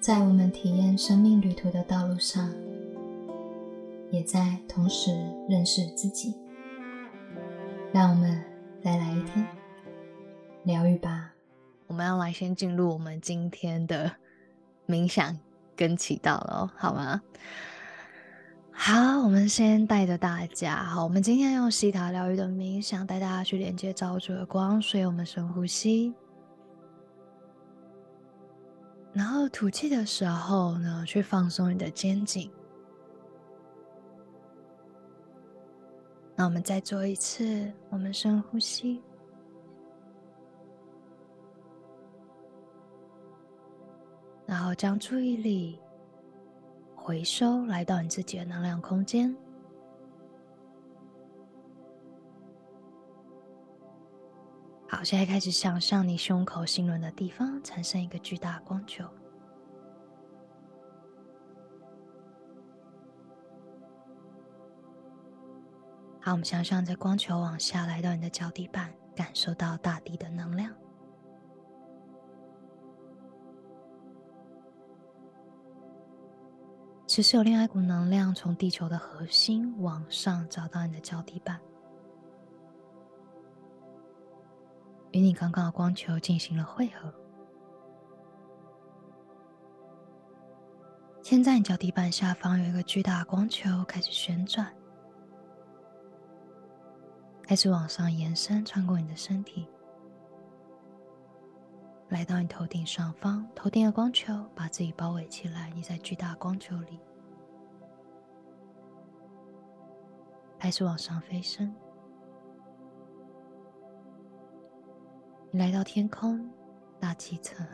[0.00, 2.50] 在我们体验生命旅途的道路上，
[4.10, 5.10] 也在同时
[5.46, 6.34] 认识自己。
[7.92, 8.42] 让我们
[8.82, 9.46] 再来一天
[10.64, 11.34] 疗愈吧。
[11.86, 14.10] 我们要来先进入我们今天的
[14.86, 15.38] 冥想
[15.76, 17.20] 跟祈祷了，好吗？
[18.70, 20.82] 好，我们先带着大家。
[20.82, 26.14] 好，我们今天用西塔疗愈的冥想带大家去连接造主的光，所以我们深呼吸。
[29.12, 32.50] 然后吐气的时候呢，去放松你的肩颈。
[36.36, 39.02] 那我们再做一次，我们深呼吸，
[44.46, 45.78] 然后将注意力
[46.96, 49.36] 回收，来到你自己的能量空间。
[54.92, 59.04] 好，现在开始想象你胸口心轮的地方产生一个巨大光球。
[66.20, 70.74] 好，我们想象这光球往下来到你的脚底板，感受到大地的能量。
[77.06, 81.60] 其实有另外一股能量从地球的核心往上找到你的脚底板。
[85.12, 87.12] 与你刚刚的光球进行了汇合。
[91.22, 94.72] 现在你脚底板下方有一个巨大的光球开始旋转，
[97.42, 99.68] 开始往上延伸，穿过你的身体，
[102.08, 103.46] 来到你头顶上方。
[103.54, 106.98] 头顶的光球把自己包围起来，你在巨大的光球里，
[110.58, 111.72] 开始往上飞升。
[115.52, 116.48] 来到天空、
[117.00, 117.66] 大气层、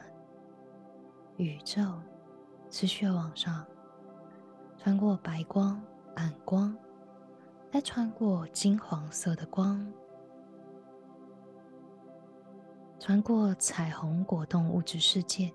[1.36, 1.82] 宇宙，
[2.70, 3.66] 持续往上，
[4.78, 5.78] 穿过白光、
[6.14, 6.74] 暗光，
[7.70, 9.86] 再穿过金黄色的光，
[12.98, 15.52] 穿过彩虹果冻物质世界。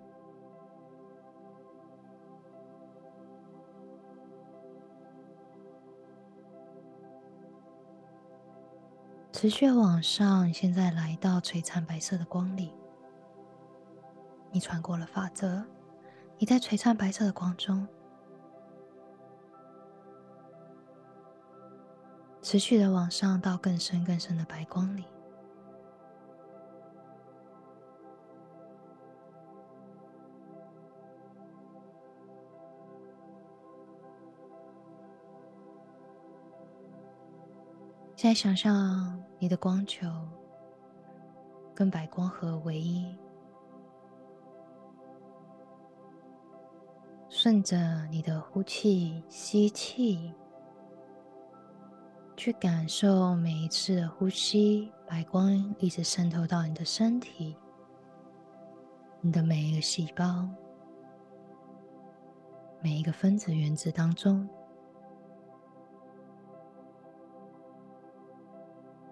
[9.41, 12.72] 持续往上，现在来到璀璨白色的光里。
[14.52, 15.66] 你穿过了法则，
[16.38, 17.88] 你在璀璨白色的光中，
[22.44, 25.06] 持续的往上到更深更深的白光里。
[38.16, 40.07] 现在想象你的光球
[41.74, 43.18] 跟白光合为一，
[47.28, 50.31] 顺着你的呼气、吸气，
[52.38, 57.58] 去感受每一次的呼吸，白光一直渗透到你的身体，
[59.22, 60.47] 你的每一个细胞、
[62.79, 64.47] 每一个分子、原子当中。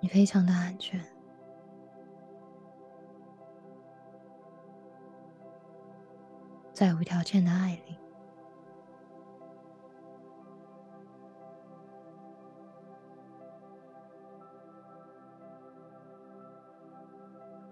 [0.01, 0.99] 你非常的安全，
[6.73, 7.97] 在无条件的爱里，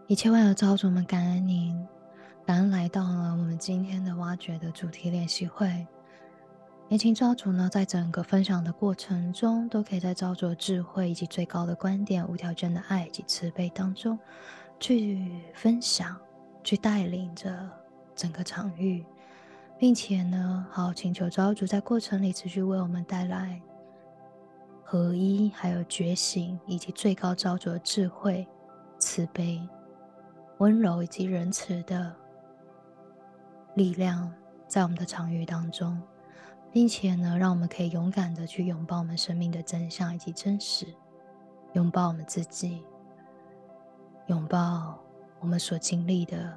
[0.08, 1.88] 一切万有造主们，感恩您，
[2.46, 5.88] 感恩来到了我们今天的挖掘的主题练习会。
[6.90, 14.18] 也请朝主呢，在整个分享的过程中，都可以在朝主的智慧以及最高的观点、无条件的爱以及慈悲当中，
[14.80, 16.16] 去分享、
[16.64, 17.70] 去带领着
[18.16, 19.06] 整个场域，
[19.78, 23.62] 并且呢，好请求朝主在过程里持续为我们带来
[24.82, 28.48] 合一、还有觉醒以及最高造主的智慧、
[28.98, 29.62] 慈悲、
[30.60, 32.16] 温柔以及仁慈的
[33.76, 34.34] 力量，
[34.70, 36.02] 在我们的场域当中。
[36.78, 40.86] 并且呢，让我们可以勇敢的去拥抱我们生命的真相以及真实，
[41.74, 42.86] 拥抱我们自己，
[44.28, 44.96] 拥抱
[45.40, 46.56] 我们所经历的、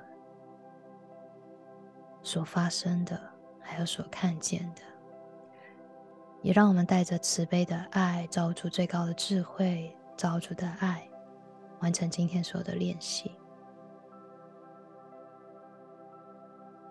[2.22, 3.18] 所发生的，
[3.62, 4.82] 还有所看见的，
[6.42, 11.08] 也让我们带着慈悲的爱，造出最高的智慧，造出的爱，
[11.78, 13.32] 完成今天所有的练习。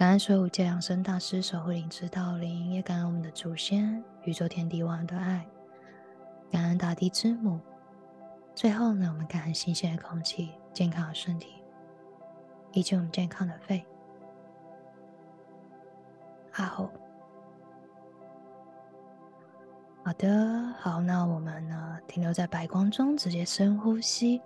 [0.09, 5.45] 感恩所有界养生大师守护灵指导灵，也感恩我们的祖先、宇宙天地万的爱，
[6.49, 7.59] 感恩大地之母。
[8.55, 11.61] 最后呢，我们感恩新鲜的空气、健康的身体，
[12.71, 13.85] 以及我们健康的肺。
[16.53, 16.89] 阿后。
[20.03, 24.41] 好的，好，那我们呢停留在白光中，直接深呼吸，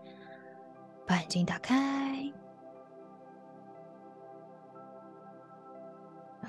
[1.08, 2.30] 把眼睛打开。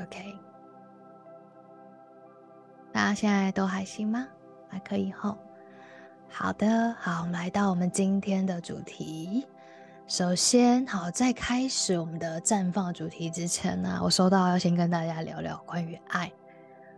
[0.02, 0.36] OK，
[2.92, 4.26] 大家现在都还行吗？
[4.68, 5.36] 还可以吼。
[6.28, 9.46] 好的，好，我们来到我们今天的主题。
[10.06, 16.32] 首先，好，在开始我们的绽放主题之前呢，我收到要先跟大家聊聊关于爱。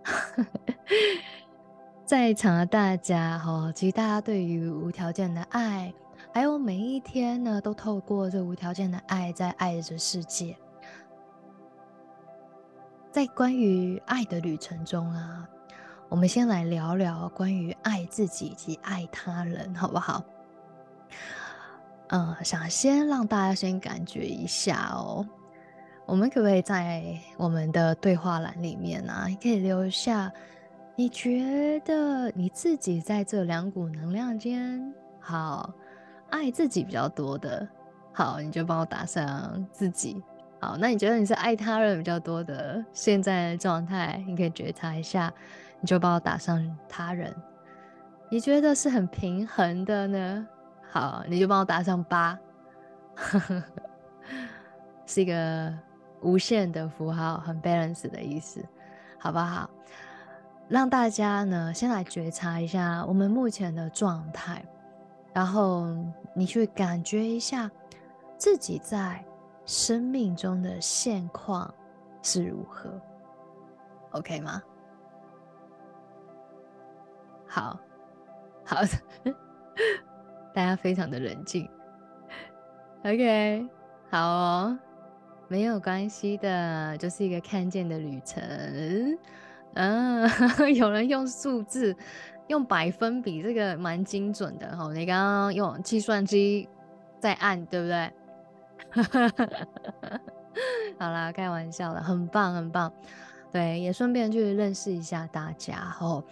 [2.07, 5.93] 在场的大家，哈，其实大家对于无条件的爱，
[6.33, 10.57] 还有每一天呢，都透过这无条件的爱，在爱着世界。
[13.17, 15.49] 在关于爱的旅程中啊。
[16.11, 20.23] 我们先来聊聊关于爱自己及爱他人，好不好？
[22.09, 25.27] 嗯，想先让大家先感觉一下哦。
[26.05, 30.31] 我们可不可以在我们的对话栏里面呢，可以留下
[30.95, 35.73] 你觉得你自己在这两股能量间，好
[36.29, 37.67] 爱自己比较多的，
[38.13, 40.23] 好，你就帮我打上自己。
[40.67, 45.33] 好，那你觉得你是爱他人比较多的，现在的状态，你可以觉察一下。
[45.81, 47.33] 你就帮我打上他人，
[48.29, 50.49] 你觉得是很平衡的呢？
[50.91, 52.37] 好，你就帮我打上八，
[55.07, 55.73] 是一个
[56.23, 58.65] 无限的符号，很 balance 的意思，
[59.21, 59.71] 好不好？
[60.69, 64.65] 让大家呢先来觉察一下我们目前的状态，
[65.33, 65.95] 然后
[66.35, 67.71] 你去感觉一下
[68.37, 69.25] 自己在
[69.67, 71.73] 生命中的现况
[72.23, 72.89] 是如何
[74.13, 74.63] ，OK 吗？
[77.49, 77.79] 好，
[78.65, 78.77] 好，
[80.55, 81.69] 大家非常的冷静。
[83.05, 83.69] OK，
[84.11, 84.79] 好哦，
[85.49, 88.43] 没有关系的，就是一个看见的旅程。
[89.75, 90.29] 嗯，
[90.75, 91.95] 有人用数字，
[92.49, 94.93] 用百分比，这个蛮精准的哈。
[94.93, 96.69] 你刚刚用计算机
[97.21, 98.13] 在按，对不对？
[100.99, 102.91] 好啦，开玩笑的，很棒，很棒。
[103.53, 106.23] 对，也顺便去认识一下大家哦。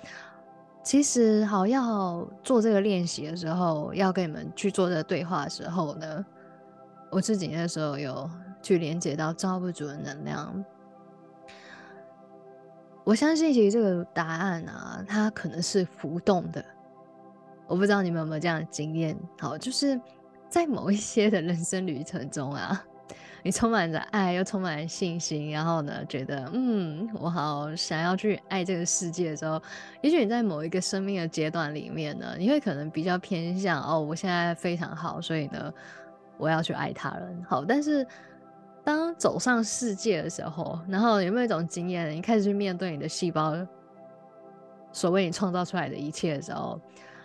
[0.83, 6.25] 其实，好要做这个练习的时候，要跟你们去做这个对话的时候呢，
[7.11, 8.31] 我自己那时候有
[8.63, 10.65] 去连接到造物主的能量。
[13.03, 16.65] 我相信，其实这个答案啊，它可能是浮动的。
[17.67, 19.17] 我不知道你们有没有这样的经验？
[19.39, 19.99] 好，就是
[20.55, 22.81] 在某一些的人生旅程中啊。
[23.43, 29.61] 你充满着爱，又充满信心，然后呢，觉得嗯，我好想要去爱这个世界的时候，
[30.01, 35.75] 也许你在某一个生命的阶段里面呢，你会可能比较偏向哦，我现在非常好，所以呢，
[36.39, 37.45] 我要去爱他人。
[37.49, 38.07] 好，但是
[38.85, 43.57] 当走上世界的时候，然后有没有一种经验，你开始去面对你的细胞
[44.93, 46.81] 所为你创造出来的一切的时候？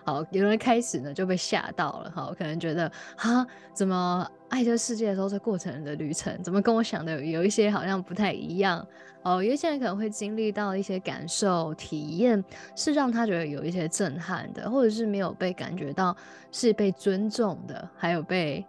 [0.06, 8.86] 好，有人开始呢就被吓到了，哈，可能觉得哈，怎么爱这世界的时候，这过程的旅程，怎么跟我想的有一些好像不太一样？
[9.24, 12.44] 哦，有些人可能会经历到一些感受、体验，
[12.76, 16.16] 是让他觉得有一些震撼的，或者是没有被感觉到
[16.52, 18.66] 是被尊重的，还有被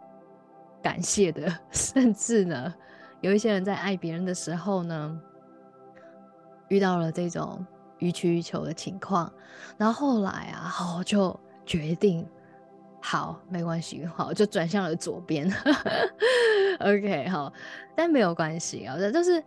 [0.83, 2.75] 感谢的， 甚至呢，
[3.21, 5.21] 有一些人在爱别人的时候呢，
[6.69, 7.65] 遇到了这种。
[8.01, 9.33] 予取予求的情况，
[9.79, 12.27] 然后后来啊，好就决定，
[13.01, 15.51] 好没关系，好就转向了左边。
[16.81, 17.53] OK，好，
[17.95, 19.43] 但没有关系啊，这就是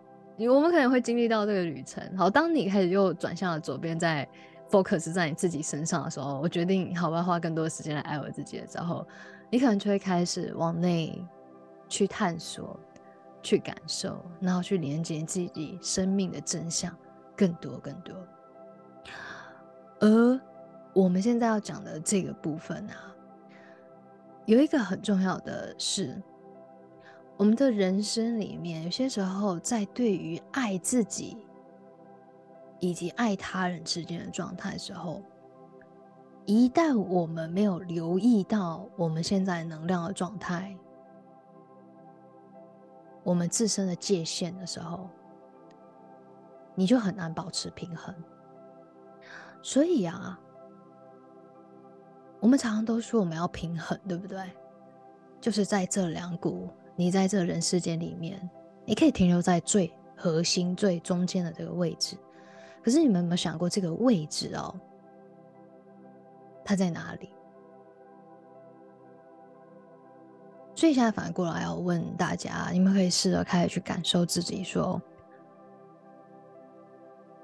[0.50, 2.02] 我们可能会经历到这个旅程。
[2.18, 4.28] 好，当你开始又转向了左边，在
[4.70, 9.06] focus 在你自己身上的时候，我决定，好，我要花更多的时间来爱我自己的时候，
[9.50, 11.24] 你可能就会开始往内
[11.88, 12.80] 去探索、
[13.42, 16.96] 去感受，然后去连接自己生命的真相，
[17.36, 18.16] 更多、更多。
[20.04, 20.42] 而
[20.94, 23.16] 我们现在要讲的这个部分啊，
[24.46, 26.22] 有一个很重要的是，
[27.38, 31.38] 我们的人生里面，有些时候在对于爱自己
[32.82, 35.22] 以及爱他人之间的状态时候，
[36.46, 40.78] 一旦我们没有留意到我们现在能量的状态，
[43.24, 45.10] 我们自身的界限的时候，
[46.76, 48.14] 你就很难保持平衡。
[49.64, 50.38] 所以啊，
[52.42, 54.44] 我们常常都说我们要平衡，对不对？
[55.40, 58.50] 就是在这两股，你在这人世间里面，
[58.86, 62.18] 你可以停留在最核心、最中间的这个位置。
[62.84, 64.76] 可是你们有没有想过，这个位置哦，
[66.66, 67.30] 它在哪里？
[70.76, 75.02] 所以现在反过来要问大家，你们可以试着开始去感受自己，说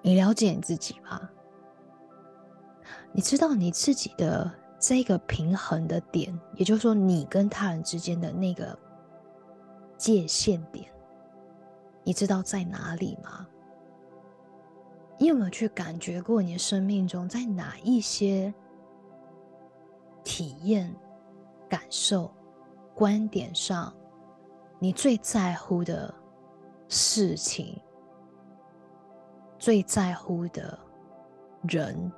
[0.01, 1.29] 你了解你自己吗？
[3.11, 8.77] 你知道你自己的这个平衡的点，也就是说，你跟他人之间的那个
[9.97, 10.89] 界限点，
[12.03, 13.45] 你知道在哪里吗？
[15.17, 18.53] 你有没有去感觉过，你的生命中在哪一些
[20.23, 20.95] 体验、
[21.67, 22.31] 感受、
[22.95, 23.93] 观点上，
[24.79, 26.13] 你最在乎的
[26.87, 27.77] 事情、
[29.57, 30.79] 最在乎的
[31.63, 32.09] 人，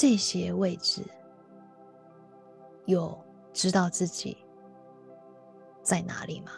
[0.00, 1.02] 这些位置，
[2.86, 3.18] 有
[3.52, 4.38] 知道自己
[5.82, 6.52] 在哪里吗？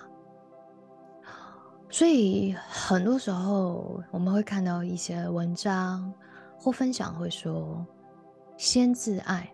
[1.88, 6.12] 所以很多时候，我们会看到一些文章
[6.58, 7.82] 或分享，会说
[8.58, 9.50] “先自爱，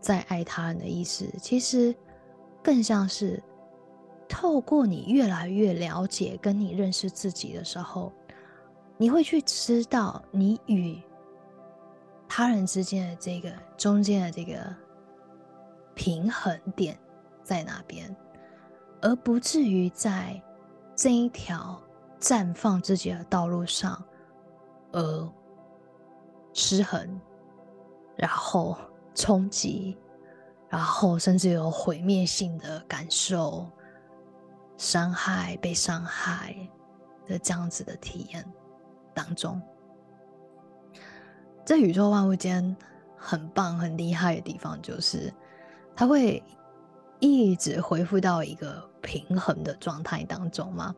[0.00, 1.92] 再爱他人”的意思，其实
[2.62, 3.42] 更像是
[4.28, 8.12] 透过你越来越了解跟你认识自己的时候，
[8.96, 11.02] 你会去知道你与
[12.28, 14.74] 他人之间的这个中间的这个
[15.94, 16.98] 平衡点
[17.42, 18.14] 在哪边，
[19.00, 20.42] 而不至于在。
[20.98, 21.78] 这一条
[22.18, 24.02] 绽放自己的道路上，
[24.92, 25.32] 而
[26.54, 27.20] 失衡，
[28.16, 28.74] 然后
[29.14, 29.98] 冲击，
[30.70, 33.70] 然后甚至有毁灭性的感受、
[34.78, 36.56] 伤害、被伤害
[37.26, 38.42] 的这样子的体验
[39.12, 39.60] 当中，
[41.66, 42.74] 在宇宙万物间
[43.14, 45.30] 很棒、很厉害的地方，就是
[45.94, 46.42] 它会
[47.20, 48.82] 一直恢复到一个。
[49.02, 50.92] 平衡的状态当中吗？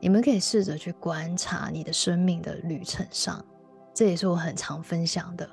[0.00, 3.44] 你们可以试着去观察你的生命的旅程上，
[3.92, 5.46] 这也是我很常分享的，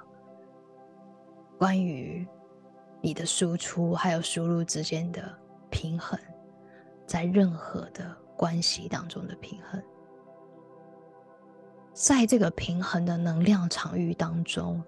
[1.57, 2.25] 关于
[3.01, 5.21] 你的输出还有输入之间的
[5.69, 6.17] 平衡，
[7.05, 9.83] 在任何的关系当中的平衡，
[11.95, 14.83] 在这个平衡的能量场域当中，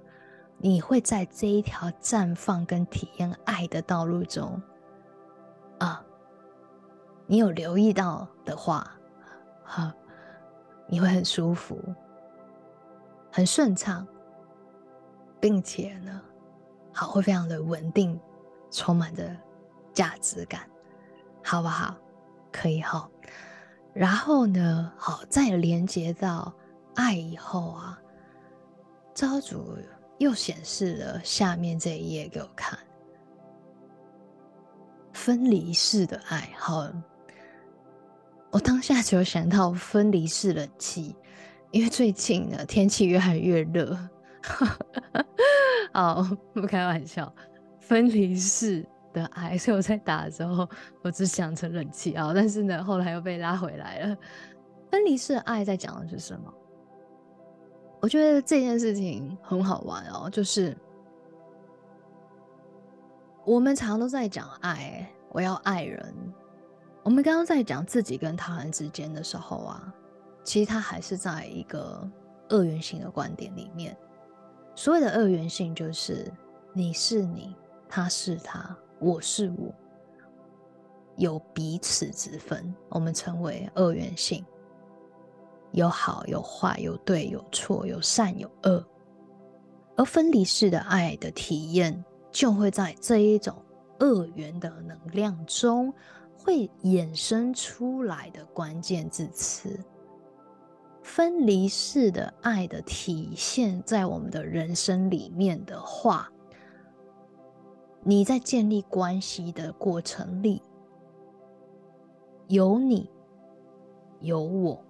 [0.58, 4.62] 你会在这一条绽放跟体验爱的道路中，
[5.80, 6.04] 啊。
[7.26, 8.92] 你有留意到的话，
[9.64, 9.94] 哈，
[10.88, 11.82] 你会很舒服，
[13.32, 14.06] 很顺畅，
[15.40, 16.22] 并且呢，
[16.94, 18.20] 好会非常的稳定，
[18.70, 19.30] 充满着
[19.94, 20.70] 价值感，
[21.42, 21.96] 好不好？
[22.52, 23.10] 可以哈。
[23.94, 26.54] 然后呢，好再连接到
[26.98, 28.02] 爱以后啊，
[29.14, 29.78] 招主
[30.18, 32.78] 又显示了下面这一页给我看，
[35.14, 36.90] 分离式的爱好。
[38.50, 41.16] 我当下就想到分离式冷气，
[41.70, 43.96] 因为最近呢天气越来越热。
[45.94, 47.32] 哦，不开玩笑，
[47.80, 50.68] 分离式的爱，所以我在打的时候，
[51.04, 52.32] 我只想成冷气啊。
[52.34, 54.18] 但是呢，后来又被拉回来了。
[54.90, 56.52] 分离式的爱在讲的是什么？
[58.00, 60.76] 我觉得这件事情很好玩哦，就是
[63.44, 66.14] 我们常常都在讲爱，我要爱人。
[67.04, 69.94] 我们刚刚在讲自己跟他人之间的时候啊，
[70.44, 72.06] 其实他还是在一个
[72.50, 73.98] 二元性的观点里面。
[74.76, 76.32] 所谓的二元性，就是
[76.74, 77.56] 你是你，
[77.90, 79.74] 他是他，我是我，
[81.16, 84.46] 有彼此之分，我们称为二元性。
[85.72, 88.84] 有好有坏，有对有错，有善有恶。
[89.96, 93.56] 而分离式的爱的体验，就会在这一种
[94.00, 95.94] 二元的能量中。
[96.40, 99.78] 会衍生出来的关键字词，
[101.02, 106.32] 分离式的爱的体现，在我们的人生里面的话，
[108.02, 110.62] 你在建立关系的过程里，
[112.48, 113.12] 有你，
[114.22, 114.82] 有我。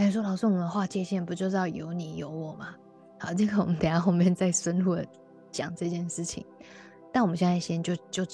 [0.00, 2.74] 哎，说老师，我们画界限不就是要有你有我吗？
[3.18, 5.06] 好，这个我们等下后面再深入的
[5.52, 6.42] 讲这件事情。
[7.12, 8.26] 但我们现在先就就。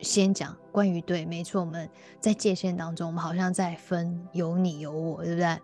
[0.00, 1.88] 先讲关于对，没错，我们
[2.20, 5.58] 在界限当中，我们好像在分有你有我，对不对？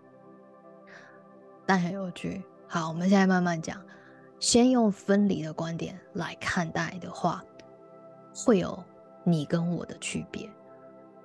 [1.65, 2.41] 但很有趣。
[2.65, 3.79] 好，我们现在慢慢讲，
[4.39, 7.43] 先用分离的观点来看待的话，
[8.33, 8.81] 会有
[9.23, 10.49] 你跟我的区别，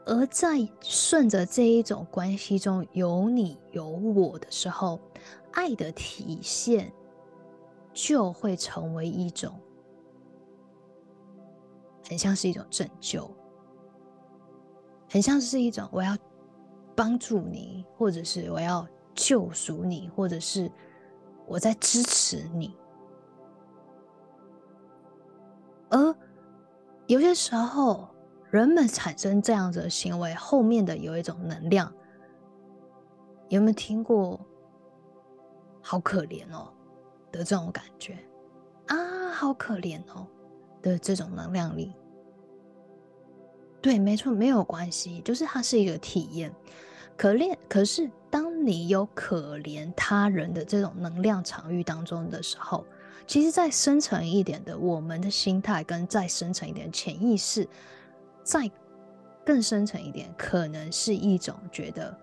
[0.06, 5.00] 而在顺着这一种关系中有你有我的时候，
[5.52, 6.92] 爱的体现
[7.92, 9.52] 就会成为一种。
[12.08, 13.28] 很像是一种拯救，
[15.10, 16.16] 很像是一种我要
[16.94, 20.70] 帮助你，或者是我要救赎你，或者是
[21.48, 22.76] 我在支持你。
[25.88, 26.14] 而
[27.08, 28.08] 有些时候，
[28.50, 31.92] 人们产生这样子的行为，后面的有一种能量，
[33.48, 34.40] 有没有听过
[35.82, 36.72] “好可怜哦”
[37.32, 38.18] 的这种感觉
[38.86, 38.96] 啊？
[39.32, 40.26] 好可怜哦
[40.80, 41.92] 的这种能量力。
[43.82, 46.52] 对，没错，没有关系，就是它是一个体验。
[47.16, 52.84] 可怜，可是当你有可怜他人的这种能量场域当中的时候，
[53.26, 57.68] 其实再深层一点的，我们的心态跟再深层一点潜意识，
[58.46, 58.70] 再
[59.44, 62.16] 更深层一点，可能是一种觉得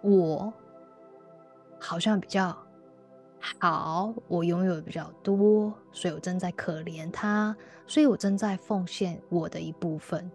[0.00, 0.54] 我
[1.80, 2.56] 好像比较
[3.58, 10.30] 好，我拥有的比较多，所以我正在可怜他，所以我正在奉献我的一部分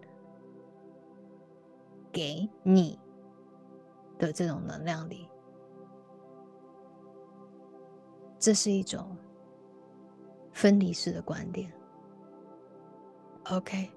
[2.12, 2.98] 给你。
[4.18, 5.28] 的这种能量里，
[8.38, 9.16] 这是一种
[10.52, 11.72] 分离式的观点。
[13.50, 13.90] OK，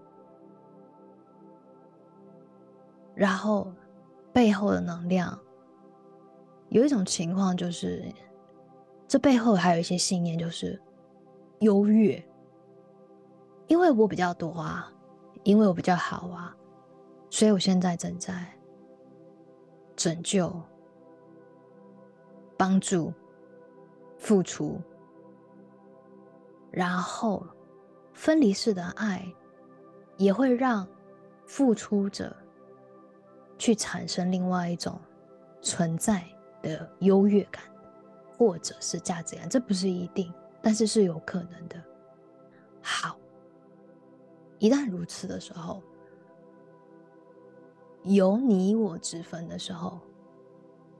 [3.15, 3.73] 然后
[4.31, 5.39] 背后的能量
[6.69, 8.03] 有一种情况，就是
[9.07, 10.79] 这背后还有一些信念，就是
[11.61, 12.23] 优越，
[13.67, 14.91] 因为我比较多啊，
[15.43, 16.55] 因为我比较好啊，
[17.29, 18.51] 所以我现在正在。
[19.97, 20.53] 拯救、
[22.57, 23.13] 帮助、
[24.17, 24.77] 付出，
[26.69, 27.47] 然后
[28.13, 29.25] 分离式的爱
[30.17, 30.85] 也会让
[31.47, 32.35] 付出者
[33.57, 34.99] 去产生另外一种
[35.61, 36.23] 存在
[36.61, 37.63] 的优越感，
[38.37, 39.49] 或者是价值感。
[39.49, 41.81] 这不是一定，但是是有可能的。
[42.81, 43.17] 好，
[44.59, 45.81] 一旦如此的时候。
[48.07, 49.99] 有你我之分的时候，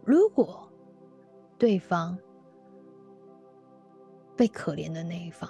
[0.03, 0.67] 如果
[1.55, 2.17] 对方
[4.35, 5.47] 被可怜的那一方，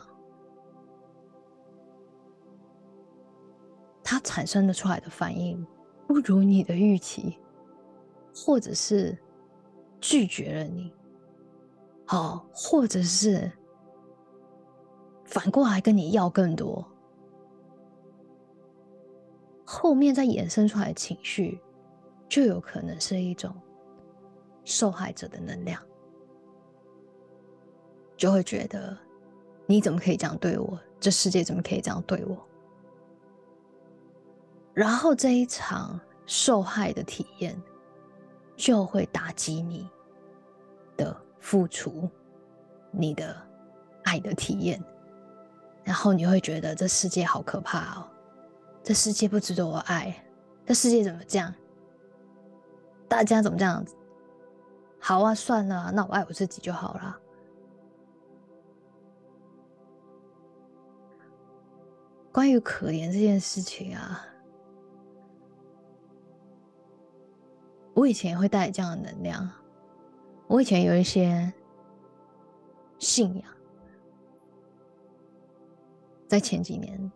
[4.04, 5.66] 他产生的出来的反应
[6.08, 7.38] 不如你的预期，
[8.34, 9.18] 或者是
[10.00, 10.94] 拒绝了你，
[12.06, 13.52] 好，或者是
[15.26, 16.86] 反过来跟你要更多。
[19.66, 21.60] 后面再衍生出来的情绪，
[22.30, 23.54] 就有可能是一种
[24.64, 25.82] 受害者的能量，
[28.16, 28.96] 就会觉得
[29.66, 30.80] 你怎么可以这样对我？
[31.00, 32.38] 这世界怎么可以这样对我？
[34.74, 37.62] 然后这一场受害的体验，
[38.56, 39.90] 就会打击你
[40.98, 42.10] 的付出，
[42.92, 43.36] 你的
[44.04, 44.84] 爱的体验，
[45.84, 48.08] 然后你会觉得这世界好可怕哦。
[48.84, 50.16] 这世界不值得我爱，
[50.66, 51.54] 这世界怎么这样？
[53.08, 53.96] 大家怎么这样子？
[55.00, 57.20] 好啊，算了，那我爱我自己就好了。
[62.32, 64.26] 关于可怜这件事情啊，
[67.96, 69.50] 我以前也会带这样的能量。
[70.48, 71.52] 我以前有一些
[73.00, 73.44] 信仰，
[76.28, 77.12] 在前几年。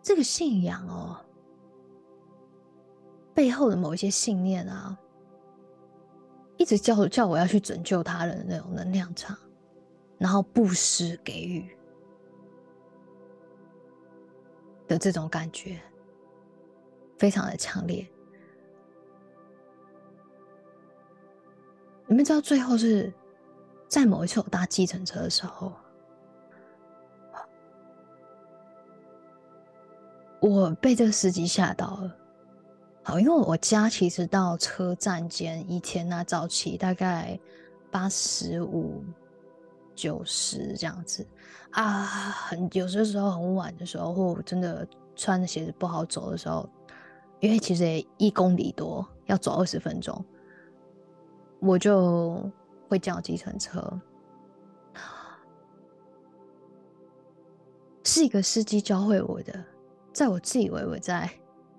[0.00, 1.18] 这个信仰哦，
[3.34, 4.96] 背后的某一些信念啊，
[6.58, 9.36] 一直叫叫我要去拯救他人的那种能量场，
[10.18, 11.74] 然后布施给予
[14.86, 15.80] 的这种感觉，
[17.24, 18.06] 非常的强烈。
[22.06, 23.10] 你们知道最后是
[23.88, 25.72] 在某一次我搭计程车的时候。
[30.38, 32.16] 我被这个司机吓到了，
[33.04, 37.40] 好，因为我家其实到车站间，一天呢早期大概
[37.90, 39.02] 八十五、
[39.94, 41.26] 九十这样子
[41.70, 46.68] 啊，很有些时候很晚的时候，或真的穿的鞋子不好走的时候，
[47.44, 50.24] 因为其实一公里多，要走二十分钟，
[51.60, 52.50] 我就
[52.88, 54.00] 会叫计程车，
[58.02, 59.62] 是一个司机教会我的。
[60.10, 61.30] 在我自以为我在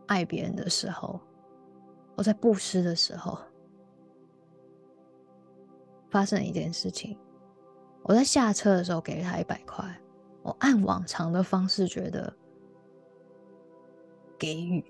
[0.06, 1.20] 爱别人的时候，
[2.14, 3.36] 我在布施的时候，
[6.12, 7.18] 发生了一件事情。
[8.04, 9.84] 我在下车的时候给了他一百块，
[10.44, 12.32] 我按往常的方式觉得
[14.38, 14.86] 给予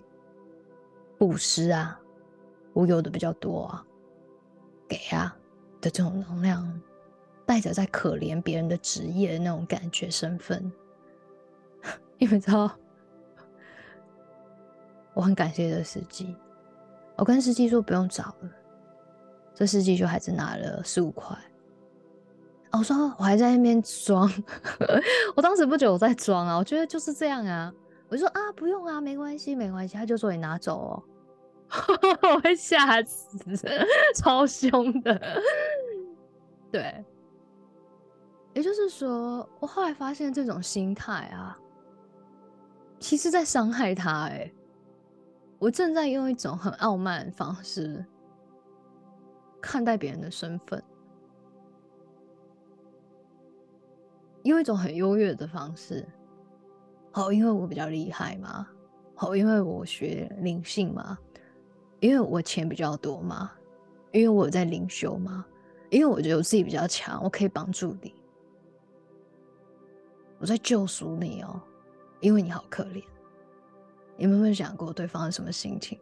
[1.18, 2.00] 布施啊，
[2.74, 3.86] 我有的比较多啊，
[4.88, 5.36] 给啊
[5.82, 6.82] 的这种能量，
[7.46, 10.72] 带着在可怜别人的职业的那种感觉身份，
[12.18, 12.72] 因为知道。
[15.14, 16.36] 我很感谢这司机，
[17.16, 18.50] 我跟司机说不用找了，
[19.54, 21.34] 这司机就还是拿了十五块。
[22.72, 24.30] 我说我还在那边装，
[25.34, 27.74] 我当时不觉得我在装啊，我觉得就是这样啊。
[28.10, 29.96] 我就说啊不用啊，没关系没关系。
[29.96, 31.04] 他就说你拿走哦。
[32.22, 33.38] 我会吓死，
[34.16, 35.20] 超凶的。
[36.72, 37.04] 对，
[38.54, 41.58] 也就是说，我后来发现这种心态啊，
[43.00, 44.26] 其实在伤害他。
[44.26, 44.50] 哎，
[45.58, 48.06] 我正在用一种很傲慢的方式
[49.60, 50.82] 看待别人的身份，
[54.44, 56.08] 用一种很优越的方式。
[57.16, 58.68] 好，因为我比较厉害嘛。
[59.16, 61.18] 好，因为我学灵性嘛，
[62.02, 63.54] 因为我钱比较多嘛，
[64.12, 65.46] 因为我在灵修嘛，
[65.90, 68.14] 因为我觉得我自己比较强，我可以帮助你，
[70.40, 71.62] 我在救赎你哦，
[72.20, 73.02] 因为你好可怜。
[74.18, 75.98] 你们有没有想过对方是什么心情？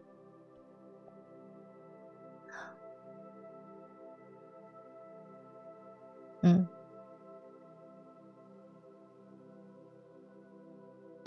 [6.42, 6.68] 嗯，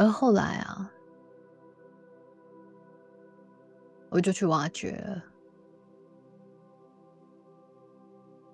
[0.07, 0.91] 而后来啊。
[4.09, 5.21] 我就去挖掘，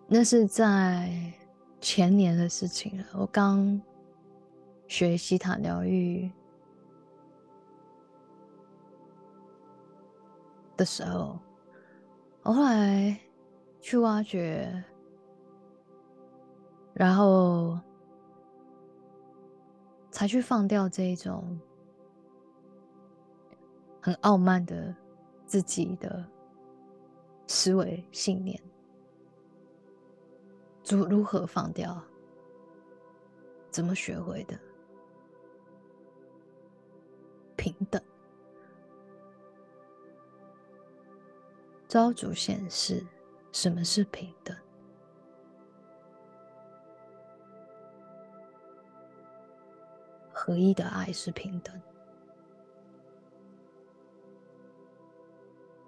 [0.08, 1.32] 那是在
[1.80, 3.04] 前年的事情了。
[3.12, 3.80] 我刚
[4.88, 6.28] 学西塔疗愈
[10.76, 11.38] 的时候，
[12.42, 13.16] 我后来
[13.80, 14.82] 去挖掘，
[16.92, 17.78] 然后
[20.12, 21.58] 才去放掉这一种
[24.00, 24.94] 很傲慢的。
[25.44, 26.26] 自己的
[27.46, 28.58] 思维信念，
[30.88, 32.02] 如如何放掉？
[33.70, 34.58] 怎么学会的？
[37.54, 38.02] 平等。
[41.86, 43.06] 招主显示
[43.52, 44.56] 什么是平等？
[50.44, 51.80] 合一的爱是平等。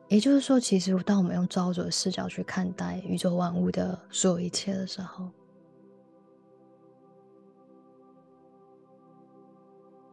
[0.07, 5.29] 也就是说，其实当我们用造物主的视角去看待宇宙万物的所有一切的时候，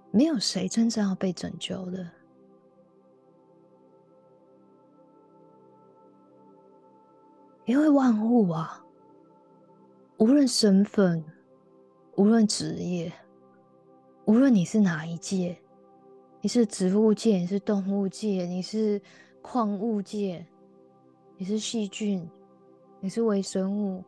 [0.10, 2.10] 没有谁真正要被拯救的，
[7.66, 8.84] 因为万物啊，
[10.18, 11.24] 无论身份，
[12.16, 13.14] 无论职业，
[14.26, 15.58] 无论你是哪一界，
[16.42, 19.02] 你是植物界，你是动物界，你是。
[19.44, 20.46] 矿物界，
[21.36, 22.30] 你是细菌，
[23.00, 24.04] 你是微生物，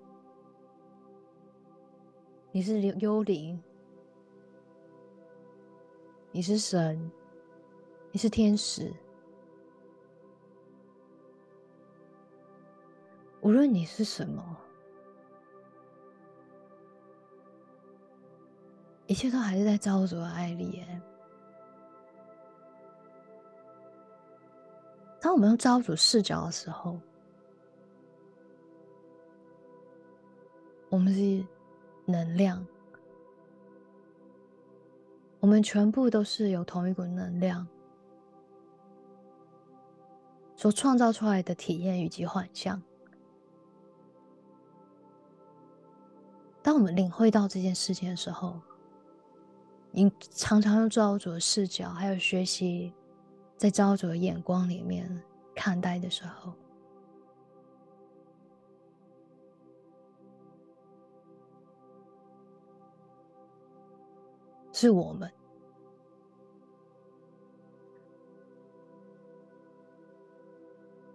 [2.52, 3.60] 你是幽灵，
[6.32, 7.12] 你是神，
[8.12, 8.94] 你是天使。
[13.42, 14.56] 无论你是什么，
[19.08, 20.84] 一切都还是在造主的爱里。
[25.20, 27.00] 当我们用造物主视角的时候，
[30.90, 31.46] 我们是
[32.06, 32.66] 能量，
[35.40, 37.66] 我们全部都是有同一股能量
[40.56, 42.82] 所创造出来的体验以及幻象。
[46.62, 48.60] 当我们领会到这件事情的时候，
[49.96, 52.92] 你常常用造物主的视角，还有学习。
[53.56, 55.24] 在造物主的眼光里面
[55.56, 56.52] 看待的时候，
[64.74, 65.32] 是我们，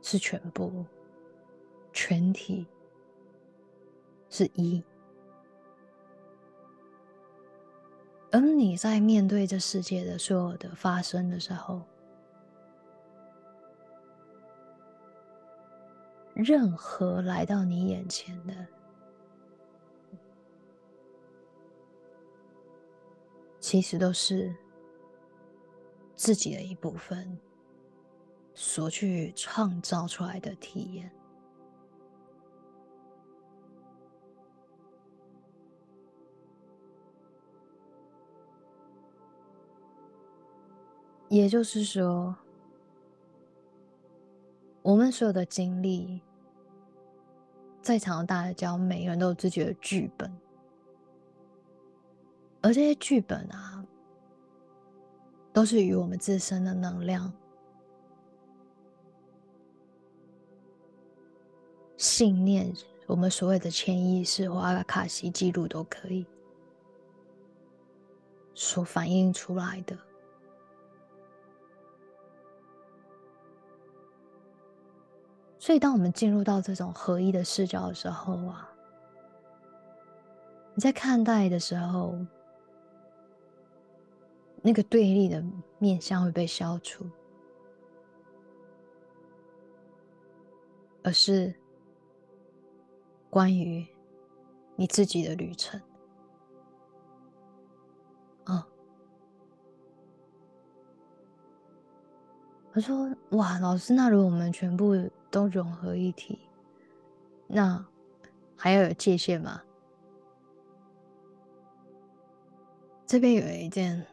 [0.01, 0.87] 是全部，
[1.93, 2.67] 全体，
[4.31, 4.83] 是一。
[8.41, 11.83] 当你在面对这世界的所有的发生的时候，
[16.35, 18.55] 任何来到你眼前的，
[23.59, 24.55] 其实都是
[26.15, 27.37] 自己的一部分
[28.55, 31.11] 所去创造出来的体验。
[41.29, 42.35] 也就是说，
[44.83, 46.21] 我们所有的经历。
[47.81, 50.31] 在场的大家，每个人都有自己的剧本，
[52.61, 53.83] 而这些剧本啊，
[55.55, 57.33] 都是与我们自身的能量、
[61.97, 62.71] 信念、
[63.07, 66.27] 我们所谓的潜意识或阿卡西记录都可以
[68.55, 69.97] 所反映出来的。
[75.59, 78.71] 所以，当我们进入到这种合一的视角的时候啊，
[80.75, 82.15] 你在看待的时候，
[84.63, 85.45] 那个对立的
[85.79, 87.05] 面相会被消除，
[91.03, 91.55] 而是
[93.29, 93.87] 关于
[94.77, 95.81] 你自己的旅程。
[98.45, 98.67] 啊，
[102.73, 104.95] 我说哇，老师，那如果我们全部
[105.31, 106.39] 都融合一体，
[107.47, 107.85] 那
[108.57, 109.63] 还要有界限吗？
[113.07, 114.05] 这边有一件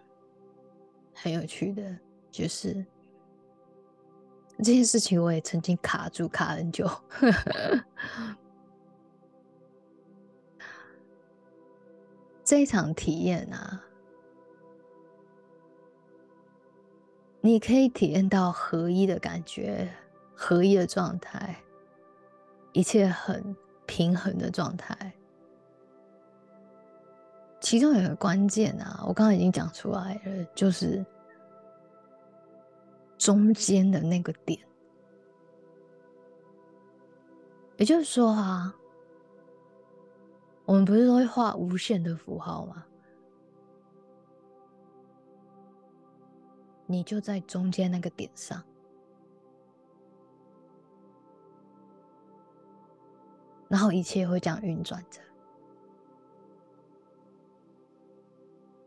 [1.13, 1.99] 很有趣的，
[2.31, 2.85] 就是
[4.59, 6.89] 这件事情我也曾经卡住卡很久。
[12.43, 13.83] 这一场体验啊，
[17.41, 19.91] 你可以体验到合一的感觉，
[20.35, 21.55] 合一的状态，
[22.73, 25.13] 一切很平衡的状态。
[27.61, 31.03] 其中有个关键啊，我刚刚已经讲出来了，就是
[33.17, 34.59] 中间的那个点。
[37.77, 38.75] 也就是说啊，
[40.65, 42.85] 我们不是都会画无限的符号吗？
[46.85, 48.63] 你就在中间那个点上，
[53.67, 55.19] 然后一切会这样运转着。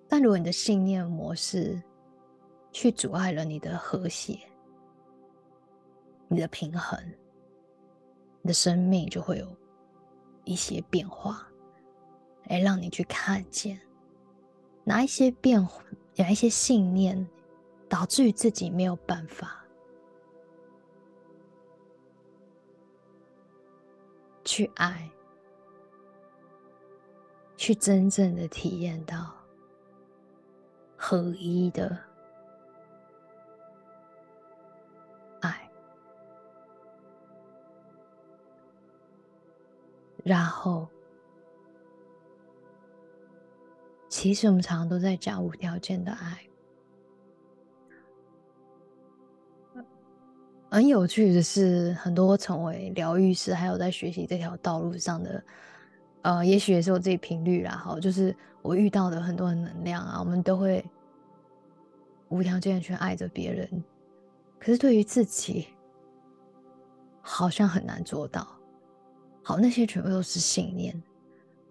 [0.08, 1.82] 但如果你的信念模式
[2.72, 4.38] 去阻碍了你的和谐、
[6.28, 6.98] 你的平衡，
[8.40, 9.46] 你的生命就会有
[10.44, 11.46] 一些变化，
[12.44, 13.78] 来让你去看见
[14.84, 15.84] 哪一些变化、
[16.16, 17.28] 哪一些信念，
[17.88, 19.57] 导致于自己没有办法
[24.48, 25.10] 去爱，
[27.54, 29.34] 去真正的体验到。
[30.96, 31.96] 合一的
[35.42, 35.70] 爱，
[40.24, 40.88] 然后，
[44.08, 46.47] 其实我们常常都在讲无条件的爱。
[50.70, 55.42] 很有趣的是，很多成为疗愈师，还有在学习这条道路上的。
[56.22, 60.84] 呃，也许也是我自己频率啦，哈，就是我遇到的很多的能量啊，我们都会
[62.28, 63.84] 无条件去爱着别人，
[64.58, 65.68] 可是对于自己，
[67.22, 68.46] 好像很难做到。
[69.42, 71.02] 好，那些全部都是信念，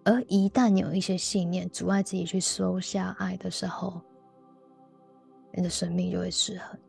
[0.02, 4.00] 而一旦有一些信念阻碍自己去收下爱的时候，
[5.52, 6.80] 你的生命就会失衡，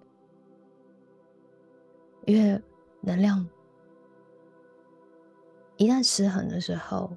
[2.29, 2.61] 因为
[3.01, 3.43] 能量
[5.77, 7.11] 一旦失衡的时候。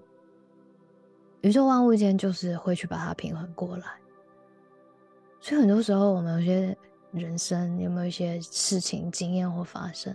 [1.42, 3.98] 宇宙万物间就是会去把它平衡过来，
[5.40, 6.78] 所以很多时候我们有些
[7.10, 10.14] 人生有没有一些事情经验或发生，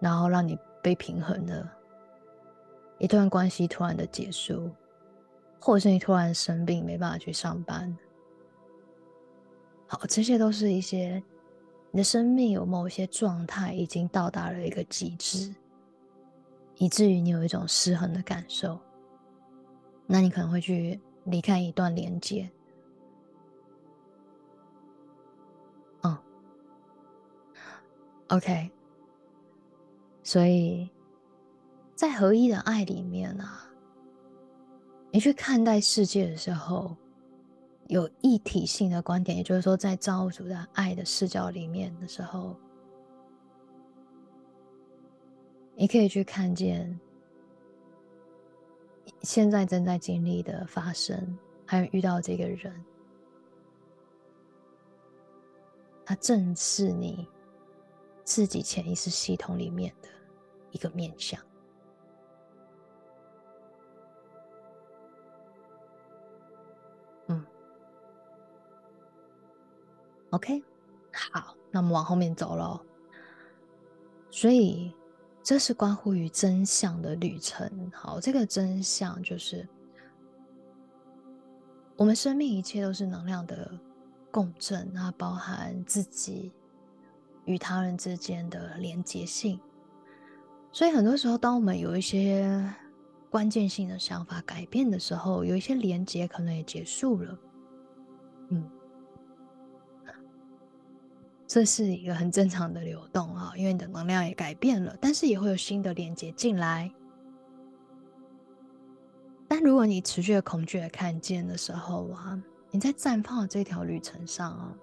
[0.00, 1.64] 然后让你被平衡的
[2.98, 4.68] 一段关系突然的结束，
[5.60, 7.96] 或者是你突然生病没办法去上班，
[9.86, 11.22] 好，这些都是一些
[11.90, 15.54] 你的生命有某些状态已经到达了一个极致，
[16.76, 18.78] 以至于你有一种失衡的感受。
[20.06, 22.50] 那你可能会去离开一段连接，
[26.02, 26.16] 嗯
[28.28, 28.70] ，OK，
[30.22, 30.88] 所以
[31.94, 33.64] 在合一的爱里面啊，
[35.10, 36.96] 你去看待世界的时候，
[37.88, 42.54] 有一体性的观点，也就是说，在造物主的爱的视角里面的时候，
[45.74, 46.98] 你可以去看见。
[49.22, 52.84] 现在正在经历的发生，还有遇到这个人，
[56.04, 57.26] 他正是你
[58.22, 60.08] 自己潜意识系统里面的
[60.70, 61.47] 一个面相。
[70.30, 70.62] ，OK，
[71.32, 72.80] 好，那我们往后面走喽。
[74.30, 74.92] 所以。
[75.40, 77.90] 这是关乎于真相的旅程。
[77.90, 79.66] 好，这个真相就是
[81.96, 83.70] 我们生命一切都是能量的
[84.30, 86.52] 共振，它包含自己
[87.46, 89.58] 与他人之间的连接性。
[90.70, 92.70] 所以很多时候，当我们有一些
[93.30, 97.38] 关键性的想法改变的时候，有一些连接可能也结束了。
[98.50, 98.70] 嗯，
[101.48, 106.92] 这是一个很正常的流动啊，因为你的能量也改变了，但是也会有新的连接进来。
[109.48, 112.38] 但如果你持续的恐惧的看见的时候啊，
[112.70, 114.74] 你在绽放的这条旅程上啊，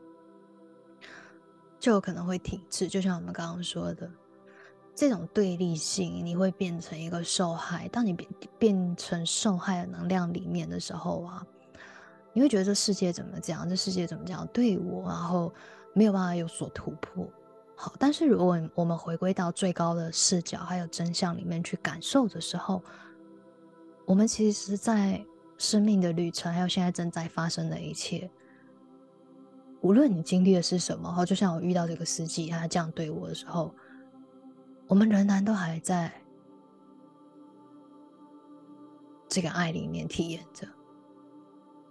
[1.80, 2.88] 就有可能会停滞。
[2.88, 4.10] 就像我们刚刚说的，
[4.96, 7.88] 这种对立性，你会变成一个受害。
[7.90, 11.46] 当你变变成受害的能量里面的时候啊，
[12.34, 13.70] 你会觉得这世界怎么这样？
[13.70, 15.04] 这世界怎么这样对我？
[15.04, 15.54] 然后
[15.96, 17.28] 没有办法有所突破。
[17.76, 22.84] 好，但是如果我们回归到最高的视角还有真相里面去感受的时候，
[24.06, 25.26] 我们其实，在
[25.58, 28.30] 生命的旅程，还有现在正在发生的一切，
[29.82, 33.74] 无论你经历的是什么，哈，就像我遇到这个司机，他这样对我的时候，
[34.88, 36.12] 我们仍然都还在
[39.28, 40.68] 这个爱里面体验着。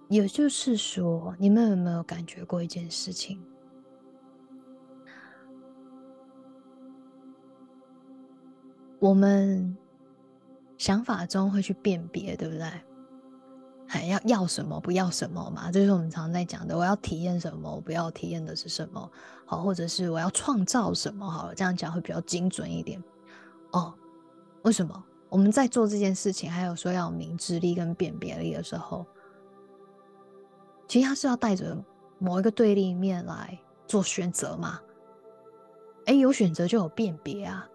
[0.09, 3.43] 也就是说，你们有没有感觉过一件事情？
[9.05, 9.77] 我们。
[10.77, 12.69] 想法中会去辨别，对不对？
[13.87, 15.71] 还要要什么，不要什么嘛？
[15.71, 16.77] 这是我们常在讲的。
[16.77, 19.11] 我要体验什么，我不要体验的是什么？
[19.47, 21.31] 好，或者是我要创造什么？
[21.31, 23.03] 好，这样讲会比较精准一点。
[23.71, 23.95] 哦，
[24.63, 29.07] 为什么我们在做这件事情，还有说要明智力跟辨别力的时候，
[30.89, 31.83] 其实他是要带着
[32.19, 34.81] 某一个对立面来做选择嘛？
[36.07, 37.67] 哎，有选择就有辨别啊。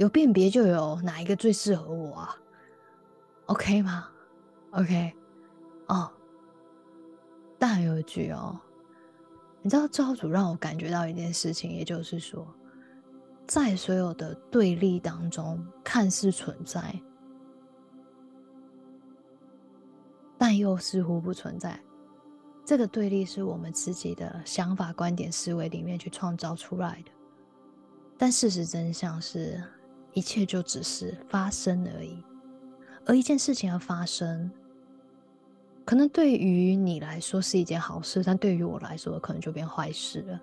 [0.00, 2.34] 有辨别就有哪一个最适合我啊
[3.44, 4.08] ？OK 吗
[4.70, 5.12] ？OK，
[5.88, 6.10] 哦，
[7.58, 8.58] 但有一句哦，
[9.60, 12.48] 你知道教主让我感觉到一件事情，也就是说，
[13.46, 16.98] 在所有的对立当中，看似存在，
[20.38, 21.78] 但又似乎不存在。
[22.64, 27.10] 这个对立是我们自己的想法、观点、思维里面去创造出来的，
[28.16, 29.62] 但事实真相是。
[30.12, 32.22] 一切就只是发生而已，
[33.06, 34.50] 而一件事情的发生，
[35.84, 40.40] 可能对于你来说是一件好事，但对于我来说，可能就变坏事了。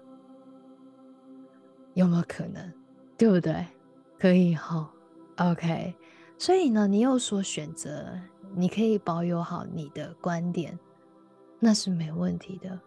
[1.93, 2.73] 有没有可能？
[3.17, 3.65] 对不对？
[4.19, 4.91] 可以哈
[5.38, 5.93] ，OK。
[6.38, 8.08] 所以呢，你有所选择，
[8.56, 10.77] 你可以保有好你的观点，
[11.60, 12.80] 那是没问题的。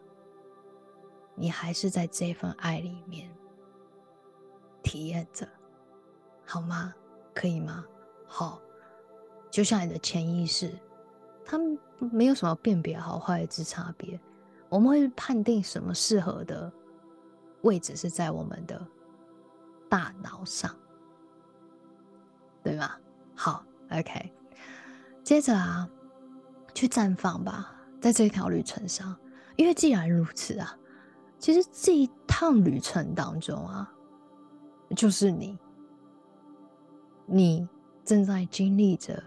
[1.35, 3.29] 你还是在这份爱里面
[4.83, 5.49] 体验着。
[6.51, 6.93] 好吗？
[7.33, 7.85] 可以吗？
[8.27, 8.61] 好，
[9.53, 10.77] 就像你的潜意识，
[11.45, 11.57] 它
[11.99, 14.21] 没有什么辨别好坏之差别。
[14.69, 16.73] 我们会判定什么适合的
[17.63, 18.85] 位置是在我们的
[19.89, 20.75] 大脑上，
[22.65, 22.97] 对吗？
[23.37, 24.33] 好，OK。
[25.23, 25.89] 接着啊，
[26.75, 29.17] 去绽放吧，在这条旅程上，
[29.55, 30.77] 因为既然如此啊，
[31.39, 33.93] 其实这一趟旅程当中啊，
[34.97, 35.57] 就是你。
[37.33, 37.69] 你
[38.05, 39.23] 正在经历着，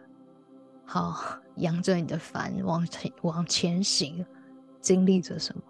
[0.84, 4.26] 好，扬着你的帆往前往前行，
[4.82, 5.64] 经历着什么？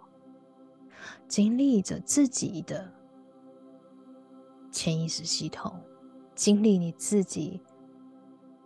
[1.28, 2.91] 经历着自己的
[4.72, 5.80] 潜意识系统，
[6.34, 7.62] 经历你自己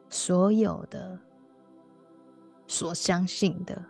[0.08, 1.20] 所有的
[2.68, 3.84] 所相信的，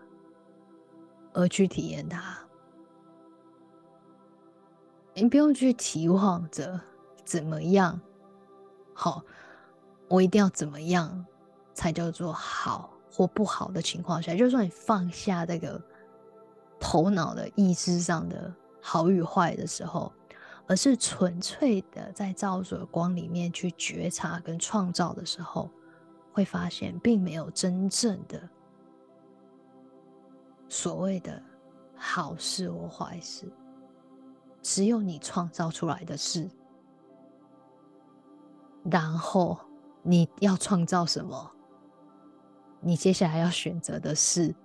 [1.34, 2.36] 而去体验它。
[5.14, 6.82] 你不用去期望着
[7.24, 8.02] 怎么样，
[8.96, 9.24] 好。
[10.10, 11.26] 我一定要怎么样
[11.74, 15.82] 才叫做好或不好的情况下，就是说你放下这个
[16.80, 20.14] 头脑的意识上的好与坏的时候，
[20.66, 25.70] 而是纯粹的在照着光里面去觉察跟创造的时候，
[26.32, 28.42] 会发现并没有真正的
[30.70, 31.42] 所谓的
[31.96, 33.52] 好事或坏事，
[34.62, 36.50] 只有你创造出来的事，
[38.90, 39.58] 然后。
[40.10, 41.52] 你要创造什么？
[42.80, 44.56] 你接下来要选择的是，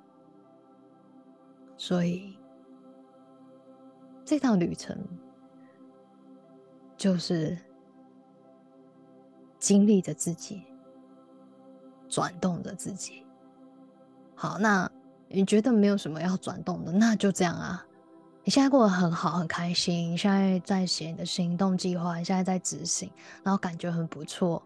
[1.77, 2.39] 所以
[4.25, 4.97] 这趟旅程
[6.97, 7.59] 就是
[9.59, 10.63] 经历着自己，
[12.09, 13.27] 转动着自己。
[14.37, 14.89] 好，那
[15.27, 17.85] 你觉得没有什么要转动的，那就这样啊。
[18.45, 20.13] 你现在过得很好，很开心。
[20.13, 23.11] 你现在在写你的行动计划，你现在在执行，
[23.43, 24.63] 然后感觉很不错。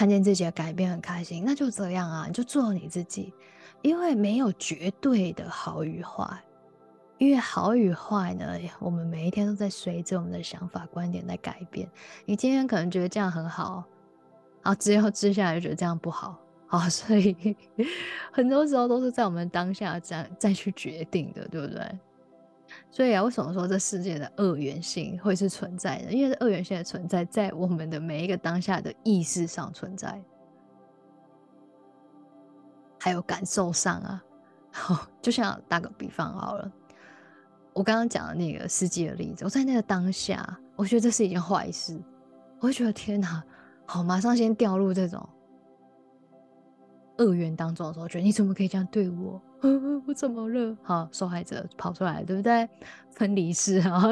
[0.00, 3.34] 看见自己的改变很开心，那就这样啊，你就做你自己，
[3.82, 6.26] 因为没有绝对的好与坏，
[7.18, 8.46] 因为好与坏呢，
[8.78, 11.86] 我们每一天都在随着我们的想法、观点在改变。
[12.24, 13.84] 你今天可能觉得这样很好，
[14.62, 17.54] 好之后接下来就觉得这样不好，好， 所以
[18.32, 21.98] 很多时候都是在我们当下这样再去决定的，对不对？
[22.92, 26.12] 所以啊，为什么说这世界的二元性会是存在的？
[26.12, 30.20] 因为二元性的存在在我们的每一个当下的意识上存在，
[32.98, 34.24] 还有感受上啊。
[34.72, 36.72] 好，就像打个比方好了，
[37.72, 42.00] 我刚刚讲的那个司机的例子，我在那个当下，我觉得这是一件坏事，
[42.60, 43.42] 我会觉得天哪，
[43.84, 45.28] 好，马上先掉入这种
[47.18, 49.42] 恶缘当中的时候，觉得你怎么可以这样对我？
[50.06, 50.76] 我怎么了？
[50.82, 52.68] 好，受害者跑出来，对不对？
[53.10, 54.02] 分离式啊。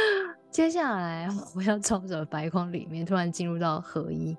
[0.50, 4.36] 接下来，我要照着白框里面，突然进入到合一。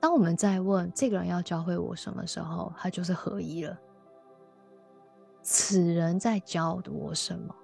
[0.00, 3.78] 当我们在问这个人要教会我什么时候，他就是合一了。
[5.42, 7.54] 此人在教我什么？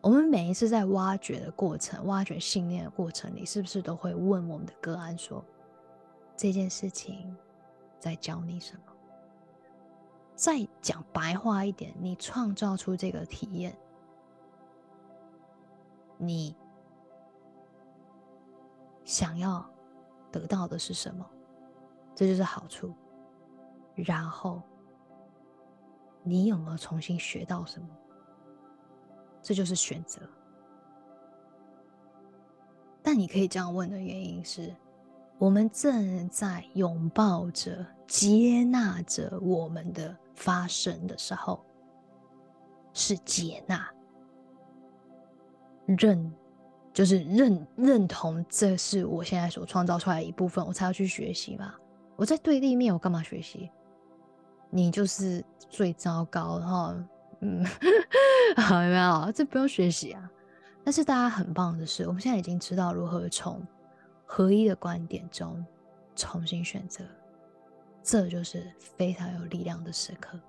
[0.00, 5.44] 我们每一次在挖掘的过程、挖掘信念的过程里，是不是都会问我们的个案说：
[6.36, 7.36] 这件事情
[7.98, 8.87] 在教你什么？
[10.38, 13.76] 再讲白话一点，你创造出这个体验，
[16.16, 16.54] 你
[19.04, 19.68] 想要
[20.30, 21.28] 得到的是什么？
[22.14, 22.94] 这就是好处。
[23.96, 24.62] 然后，
[26.22, 27.88] 你有没有重新学到什么？
[29.42, 30.22] 这就是选择。
[33.02, 34.72] 但你可以这样问的原因是。
[35.36, 41.64] 我们正在拥抱着、接纳着我们的发生的时候，
[42.92, 43.88] 是接纳、
[45.86, 46.32] 认，
[46.92, 51.74] 就是认认同，这是我现在所创造出来的一部分，我才要去学习嘛。
[52.16, 53.70] 我在对立面，我干嘛学习？
[54.70, 56.94] 你就是最糟糕，然后，
[57.40, 57.64] 嗯，
[58.56, 59.32] 好有没有？
[59.32, 60.30] 这不用学习啊。
[60.84, 63.60] 但是大家很棒的是，我们现在已经知道如何从。
[64.30, 65.64] 合一的观点中
[66.14, 67.02] 重新选择，
[68.10, 70.40] 这就是非常有力量的时刻，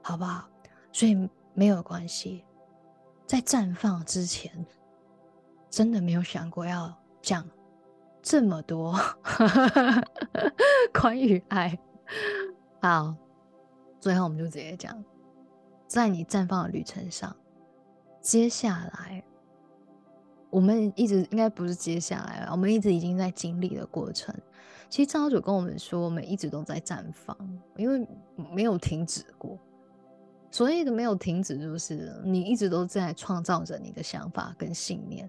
[0.00, 0.48] 好不好？
[0.90, 2.42] 所以没有关系，
[3.26, 4.64] 在绽放之前，
[5.68, 6.90] 真的没有想过要
[7.20, 7.46] 讲
[8.22, 8.98] 这么多
[10.98, 11.78] 关于爱。
[12.80, 13.14] 好，
[14.00, 15.04] 最后我们就直接讲，
[15.86, 17.36] 在你绽放的旅程上，
[18.22, 19.22] 接下来。
[20.48, 24.34] 我们一直应该不是接下来了，我们一直已经在经历的过程。
[24.88, 27.36] 其实张主跟我们说，我们一直都在绽放，
[27.76, 28.06] 因为
[28.52, 29.58] 没有停止过。
[30.50, 35.28] 所以的没有停止，就是你一直都在创造着你的想法跟信念。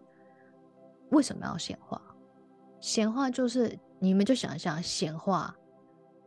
[1.09, 2.01] 为什么要显化？
[2.79, 5.55] 显化就是你们就想象显化，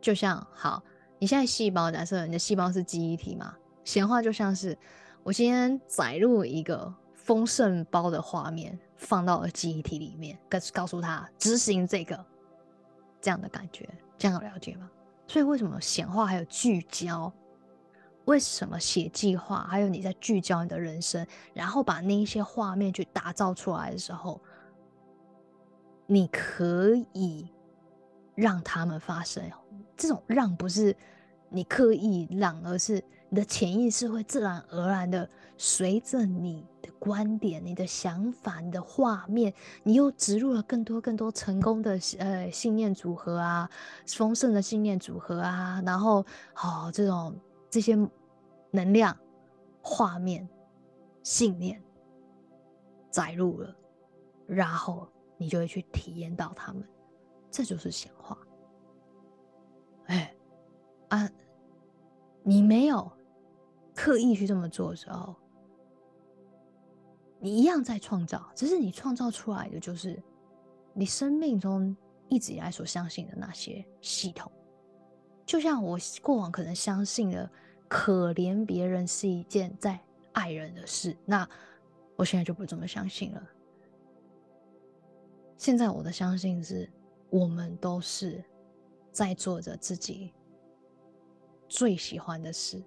[0.01, 0.83] 就像好，
[1.17, 4.77] 你现在细胞假设你的细胞是记忆体嘛，显化就像是
[5.23, 8.77] 我今天载入一个丰盛包的画面。
[9.01, 12.25] 放到了记忆体里面，告告诉他执行这个
[13.21, 14.89] 这样的感觉，这样有了解吗？
[15.27, 17.31] 所以为什么显化还有聚焦？
[18.25, 19.65] 为什么写计划？
[19.69, 24.39] 还有你在聚焦你的人生，然后把那一些画面去打造出来的时候，
[26.05, 27.51] 你可以
[28.35, 29.43] 让他们发生。
[29.97, 30.95] 这种让不是
[31.49, 36.65] 你刻意让，而是你的潜意识会自然而然的随着你。
[36.99, 43.69] 观点、你的想法、你的画面，你又植入了更多、更多成功的呃信念组合啊，
[44.05, 47.33] 丰盛的信念组合啊，然后好这种
[47.69, 47.97] 这些
[48.71, 49.17] 能量、
[49.81, 50.47] 画面、
[51.23, 51.81] 信念
[53.09, 53.73] 载入了，
[54.45, 56.83] 然后你就会去体验到他们，
[57.49, 58.37] 这就是显化。
[60.07, 60.35] 哎
[61.07, 61.29] 啊，
[62.43, 63.09] 你没有
[63.95, 65.33] 刻意去这么做的时候。
[67.39, 70.21] 你一样在创造，只是你创造出来的就是
[70.93, 71.95] 你生命中
[72.27, 74.51] 一直以来所相信的那些系统。
[75.45, 77.49] 就像我过往可能相信的，
[77.87, 79.99] 可怜别人是一件在
[80.33, 81.47] 爱人的事，那
[82.15, 83.43] 我现在就不这么相信了。
[85.57, 86.87] 现在我的相信是，
[87.29, 88.43] 我们都是
[89.11, 90.33] 在做着自己
[91.67, 92.83] 最喜欢的事，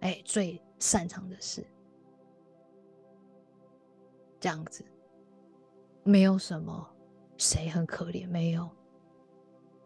[0.00, 1.66] 哎，最擅长的事。
[4.42, 4.84] 这样子，
[6.02, 6.84] 没有什么
[7.36, 8.68] 谁很可怜，没有。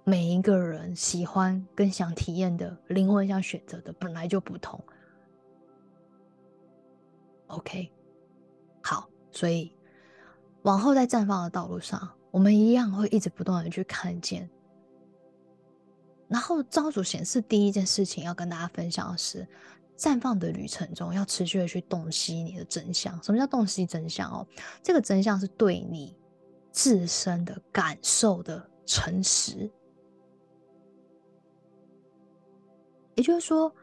[0.03, 4.83] 每一个人喜欢跟想体验的灵魂想选择的本来就不同。
[7.49, 7.93] OK，
[8.83, 9.71] 好，所以
[10.63, 14.49] 往后在绽放的道路上，我们一样会一直不断的去看见。
[16.29, 19.47] 然后招主显示第一件事情要跟大家分享的是。
[19.97, 23.21] 绽放的旅程中，要持续的去洞悉你的真相。
[23.23, 24.47] 什么叫洞悉真相哦？
[24.83, 26.15] 这个真相是对你
[26.71, 29.71] 自身的感受的诚实。
[33.15, 33.75] 也就是说，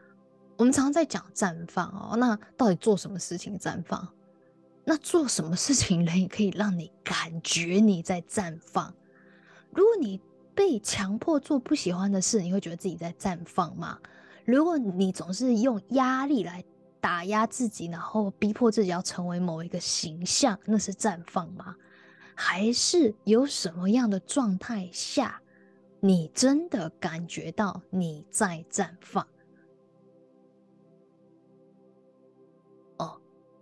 [0.57, 4.07] 我们常常在讲绽放哦，那到底做什么事情绽放？
[4.85, 8.93] 那做什么事情可以可以让你感觉你在绽放？
[9.71, 10.21] 如果你
[10.53, 13.97] 被强迫做不喜欢的事，你会觉得自己在绽放吗？
[14.45, 16.63] 如果你总是用压力来
[16.99, 21.75] 打压自己，然后逼迫自己要成为某一个形象，那是绽放吗？
[22.35, 25.41] 还是有什么样的状态下，
[25.99, 29.25] 你真的感觉到你在绽放？
[32.97, 33.21] 哦，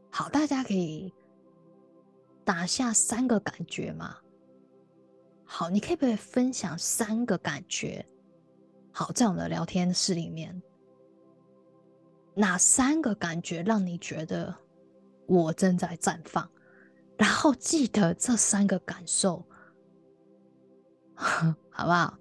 [0.09, 1.13] 好，大家可以
[2.45, 4.15] 打下三个感觉吗？
[5.43, 8.05] 好，你可以不可以分享三个感觉？
[8.93, 10.61] 好，在我们的聊天室里面，
[12.35, 14.55] 哪三个感觉让你觉得
[15.27, 16.49] 我正在绽放？
[17.17, 19.45] 然后记得这三个感受，
[21.13, 22.17] 好不好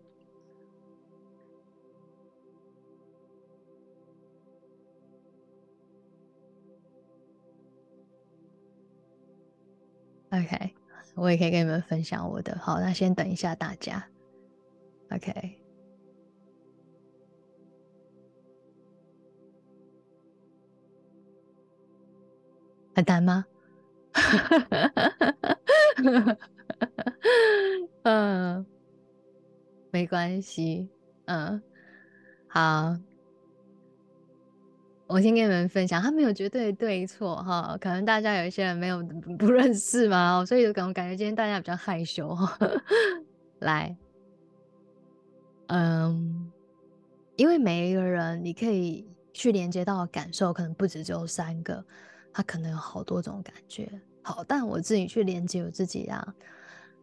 [10.32, 10.74] ？OK，
[11.14, 12.58] 我也可以跟你们分享我的。
[12.58, 14.06] 好，那先等一下大家。
[15.10, 15.59] OK，
[23.00, 23.46] 很难吗？
[28.02, 28.66] 嗯，
[29.90, 30.88] 没关系。
[31.24, 31.62] 嗯，
[32.46, 32.94] 好，
[35.06, 37.76] 我先跟你们分享，他没有绝对对错哈。
[37.80, 39.02] 可能大家有一些人没有
[39.38, 42.58] 不认识嘛，所以感感觉今天大家比较害羞哈。
[43.60, 43.96] 来，
[45.68, 46.52] 嗯，
[47.36, 51.82] 因为每一个人你可以去连接到的感受，可能不止只有三个。
[52.32, 53.90] 他可能有好多种感觉，
[54.22, 56.34] 好，但我自己去连接我自己啊，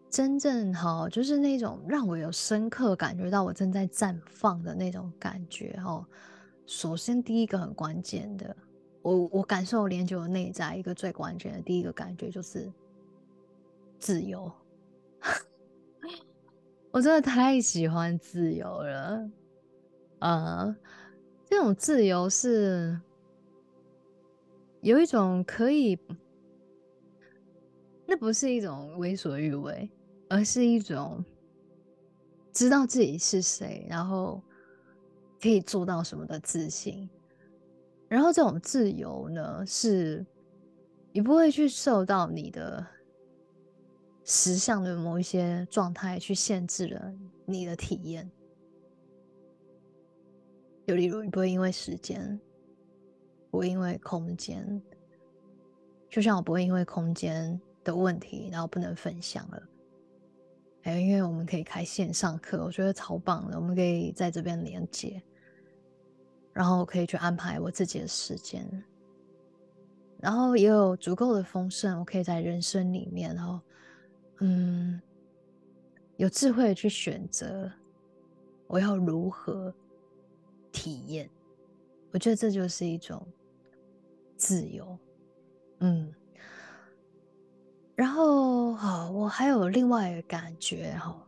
[0.09, 6.07] 真正好，就是那种让我有深刻感觉到我正在绽放的那种感觉哈。
[6.65, 8.55] 首先，第一个很关键的，
[9.01, 12.71] 我我感受连接我内在一个最关键的第一个感觉就是
[13.99, 14.51] 自由。
[16.91, 19.30] 我真的太喜欢自由了，
[20.19, 20.75] 呃，
[21.45, 22.99] 这种自由是。
[24.82, 25.97] 有一种可以，
[28.05, 29.89] 那不是一种为所欲为，
[30.30, 31.23] 而是一种
[32.53, 34.41] 知道自己是谁，然后
[35.41, 37.09] 可以做到什么的自信。
[38.07, 40.25] 然后这种自由呢，是
[41.11, 42.86] 你不会去受到你的
[44.23, 47.13] 实相的某一些状态去限制了
[47.45, 48.32] 你的体验。
[50.86, 52.39] 就例如，你不会因为时间。
[53.50, 54.82] 不会因为空间，
[56.10, 59.64] 就像我不会因为空间的问题，然后不能分享了。
[60.82, 63.58] 还有，因为我们可以开线上课，我觉得超棒的。
[63.58, 65.22] 我们可以在这边连接，
[66.54, 68.66] 然后可以去安排我自己的时间，
[70.20, 73.60] 然后也有足够的丰盛，我可以在人生里面，然后
[74.39, 75.02] 嗯，
[76.16, 77.70] 有智慧去选择
[78.68, 79.74] 我要如何
[80.72, 81.30] 体验。
[82.12, 83.26] 我觉得这就是一种。
[84.38, 84.97] 自由，
[85.79, 86.13] 嗯，
[87.95, 91.27] 然后好，我还有另外一个感觉哈，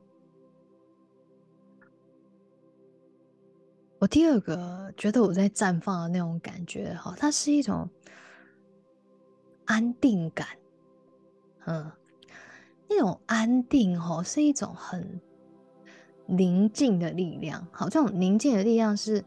[3.97, 7.89] 我第二个觉得我在绽放的那种感觉哈，它是一种
[9.66, 10.47] 安定感，
[11.66, 11.91] 嗯，
[12.88, 15.20] 那种安定哈是一种很
[16.28, 19.26] 宁静的力量，好，这种宁静的力量是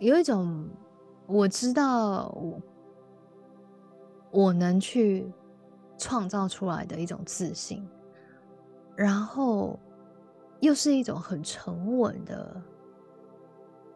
[0.00, 0.68] 有一种。
[1.26, 2.62] 我知道我
[4.30, 5.32] 我能去
[5.98, 7.88] 创造出来的一种自信，
[8.94, 9.78] 然后
[10.60, 12.62] 又是一种很沉稳的，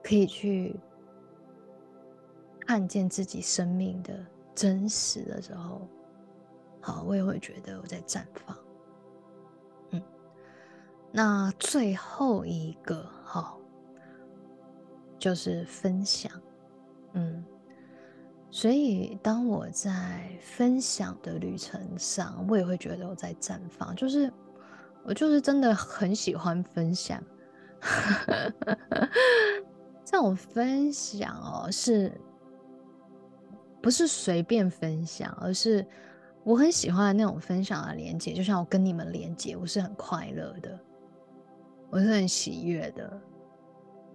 [0.02, 0.78] 可以去
[2.66, 5.88] 看见自己生命的真实的时候，
[6.80, 8.56] 好，我也会觉得我在绽放。
[9.90, 10.02] 嗯，
[11.12, 13.58] 那最后一个好，
[15.18, 16.30] 就是分享。
[17.14, 17.44] 嗯，
[18.50, 23.94] 所以当我在分享的旅程上，我也会觉得我在绽放。
[23.96, 24.32] 就是
[25.04, 27.22] 我就是真的很喜欢分享，
[30.04, 32.12] 这种分享哦，是
[33.82, 35.86] 不是随便分享，而是
[36.44, 38.32] 我很喜欢那种分享的连接。
[38.32, 40.78] 就像我跟你们连接，我是很快乐的，
[41.90, 43.20] 我是很喜悦的。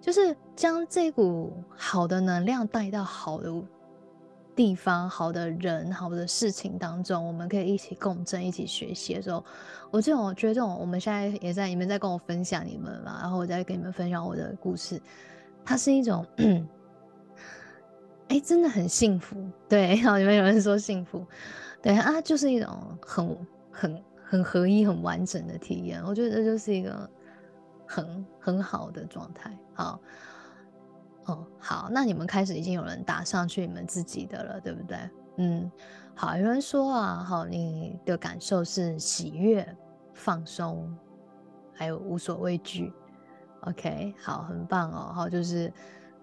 [0.01, 3.51] 就是将这股好的能量带到好的
[4.55, 9.43] 地方、好的人、好的事情当中，我们可以一起共振、一起学习的时候，
[9.91, 15.01] 我这种觉得这种我们现在也在你们在跟我分享你们嘛，然后我在跟你们分享我的故事，
[15.65, 16.25] 它是一种
[18.29, 19.35] 哎，真的很幸福。
[19.67, 21.25] 对，好，你们有人说幸福，
[21.81, 23.37] 对啊，就是一种很
[23.71, 26.01] 很很合一、很完整的体验。
[26.05, 27.09] 我觉得这就是一个
[27.85, 29.57] 很很好的状态。
[29.73, 29.99] 好，
[31.25, 34.97] 哦，好，那你们开始已经有人打上去你们自己的了，对不对？
[35.37, 35.71] 嗯，
[36.15, 39.67] 好，有人说啊，好，你的感受是喜悦、
[40.13, 40.95] 放松，
[41.73, 42.93] 还有无所畏惧。
[43.61, 45.73] OK，好，很棒哦，好，就是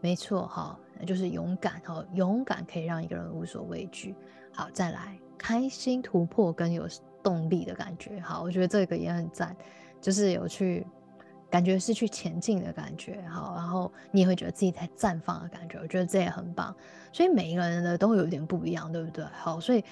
[0.00, 4.14] 没错，哈，就是勇敢，哈，勇敢可以让一个人无所畏惧。
[4.52, 6.86] 好，再来，开心、突破跟有
[7.22, 9.56] 动力的感觉，好，我觉得这个也很赞，
[10.00, 10.86] 就是有去
[11.52, 16.74] 感觉是去前进的感觉，好，然后你也会觉得自己在绽放的感觉，我觉得这也很棒。
[17.12, 19.22] 所以每一个人的都有点不一样，对不对？
[19.34, 19.84] 好，所以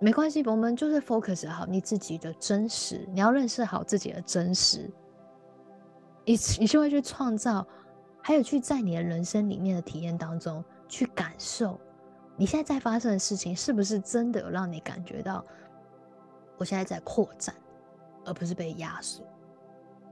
[0.00, 4.90] 没关系，我们就是 focus 好你自己的真实，你要认识好自己的真实。
[6.24, 7.64] 你你就会去创造，
[8.20, 11.78] 还有去在你的人生里面的体验当中去感受，
[12.36, 15.44] 你现在在发生的事情是不是真的有让你感觉到，
[16.56, 17.54] 我现在在扩展，
[18.24, 19.22] 而不是被压缩，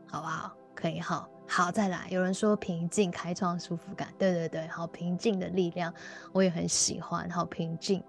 [0.07, 0.55] 好不好？
[0.75, 2.07] 可以好，好再来。
[2.11, 5.93] 有人说平静开创舒服感，对对对，好平静的力量，
[6.33, 8.03] 我也很喜欢，好平静。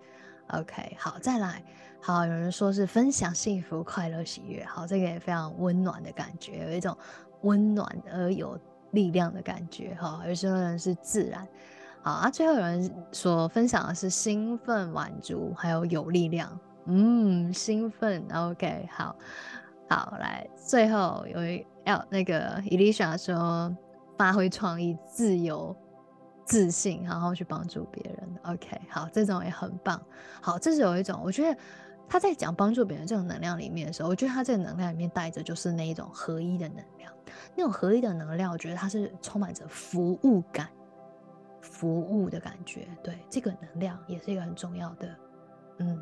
[0.47, 1.64] OK，好再来。
[2.01, 6.97] 好，有人说是分享幸福、快乐、喜悦，好这个也非常温暖的感觉，有一种。
[7.43, 8.57] 温暖而有
[8.91, 11.45] 力量的感觉，哈，有些人是自然，
[12.01, 12.30] 好啊。
[12.30, 19.14] 最后有人所分享的是兴奋、满足，还有有力量，嗯，兴奋，OK，好，
[19.89, 23.75] 好，来，最后有一要那个伊丽莎说，
[24.17, 25.75] 发挥创意、自由、
[26.45, 30.01] 自信，然后去帮助别人，OK，好，这种也很棒，
[30.41, 31.57] 好，这是有一种，我觉得。
[32.05, 37.11] 他在讲帮助别人这种能量里面的时候，我觉得他这个能量里面带着就是那一种合一的能量，
[37.55, 40.67] 那种合一的能量，我觉得它是充满着服务感、
[41.61, 42.88] 服务的感觉。
[43.01, 45.15] 对，这个能量也是一个很重要的。
[45.77, 45.99] 嗯，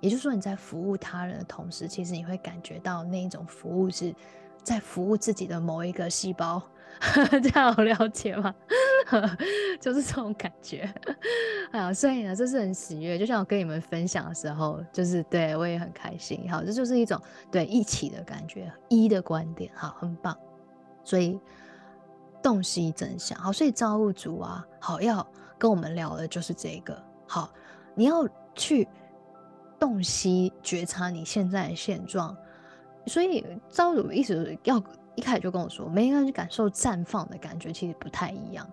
[0.00, 4.14] 也就是说你在服务他人的同时，其实你会感觉到那一种服务是
[4.62, 6.62] 在服务自己的某一个细胞。
[7.42, 8.54] 这样好了解吗？
[9.80, 10.92] 就是这种感觉，
[11.72, 13.18] 啊，所以呢，这是很喜悦。
[13.18, 16.46] 就像我跟你们分享的时候，就是对我也很开心。
[16.50, 17.18] 好，这就是一种
[17.50, 20.36] 对一起的感觉，一的观点，好，很棒。
[21.02, 21.40] 所以
[22.42, 27.02] 洞悉真相，好，所以造物主啊，好要跟我们聊的就是这个。
[27.26, 27.50] 好，
[27.94, 28.86] 你要去
[29.78, 32.36] 洞悉觉察你现在的现状。
[33.06, 34.82] 所以造物主意思要。
[35.16, 38.66] 一开始就跟我说，每个人去感受绽放的感觉其实不太一样。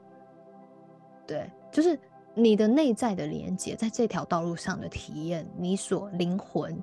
[1.25, 1.99] 对，就是
[2.35, 6.81] 你的内在的连接，在这条道路上的体验，你所灵魂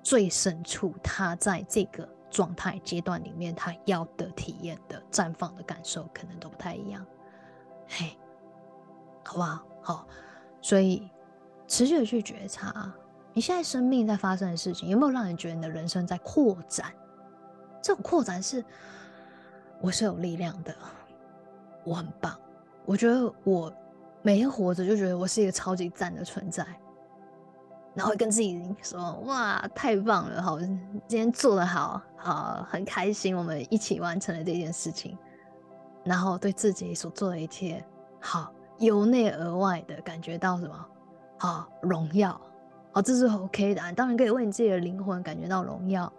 [0.00, 7.04] 最深处，他在这个状态阶段里面，他要的体验的绽放的感受，可能都不太一样。
[7.88, 8.16] 嘿，
[9.24, 9.66] 好不好？
[9.82, 10.08] 好，
[10.62, 11.10] 所以
[11.66, 12.90] 持续的去觉察，
[13.36, 16.90] 你现在生命在发生的事情，有没有让你觉得你的人生在扩展？
[17.82, 18.64] 这种扩展是，
[19.78, 20.74] 我是有力量的，
[21.84, 22.34] 我很棒。
[22.86, 23.70] 我觉得我
[24.22, 26.66] 每天活着就觉得我是一个超级赞的存在，
[27.92, 30.40] 然后跟自己说：“哇，太棒了！
[30.42, 35.14] 好，今天做的好好，很开心，我们一起完成了这件事情。”
[36.04, 37.84] 然后对自己所做的一切，
[38.18, 40.86] 好由内而外的感觉到什么？
[41.36, 42.40] 好荣耀，
[42.96, 43.92] 好，这是 OK 的啊。
[43.92, 46.10] 当然可以为你自己的灵魂感觉到荣耀。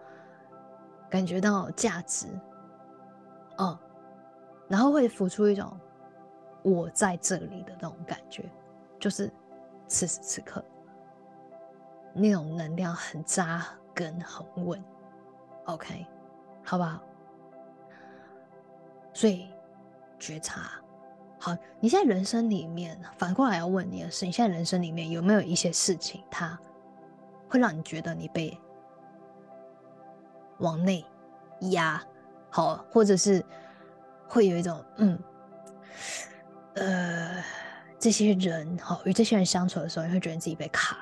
[1.10, 2.28] 感觉到价值，
[3.58, 3.80] 哦，
[4.68, 5.72] 然后会浮出一种
[6.62, 8.44] 我在这里的那种感觉，
[9.00, 9.32] 就是
[9.88, 10.62] 此时此刻
[12.14, 14.84] 那种能量很扎根、很稳。
[15.64, 16.06] OK，
[16.62, 17.02] 好不好？
[19.14, 19.48] 所以
[20.20, 20.72] 觉察，
[21.40, 26.60] 好，你现在人生里面反过来要问你的是：你现在人生里面有没有一些事情，它
[27.50, 28.58] 会让你觉得你被？
[30.60, 31.06] 往内
[31.70, 32.02] 压，
[32.50, 33.46] 好，或者是
[34.28, 35.20] 会有一种嗯，
[36.74, 37.44] 呃，
[38.00, 40.98] 这些人好，与这些人相处的时候，你会觉得自己被卡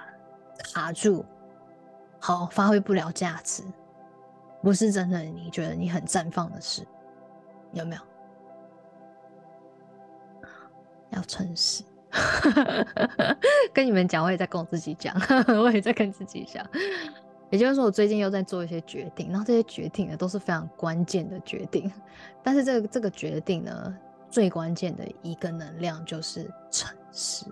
[0.73, 1.25] 卡住，
[2.19, 3.63] 好，发挥不了价值，
[4.61, 6.85] 不是真的，你觉得你很绽放的事，
[7.71, 8.01] 有没有？
[11.11, 11.81] 要诚实，
[13.73, 15.15] 跟你们讲，我也在跟我自己讲，
[15.47, 16.65] 我也在跟自己讲。
[17.51, 21.91] 也就是说，我最近又在做一些决定，然后这些决定呢都是非常关键的决定。
[22.41, 23.97] 但是这个这个决定呢，
[24.29, 27.45] 最关键的一个能量就是诚实。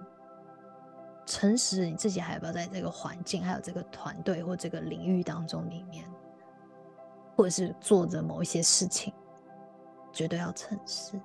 [1.25, 6.03] 诚实，你自己还要不要在这个环境、还有这个团队或这个领域当中里面，
[7.35, 9.13] 或者是做着某一些事情，
[10.11, 11.17] 绝对要诚实。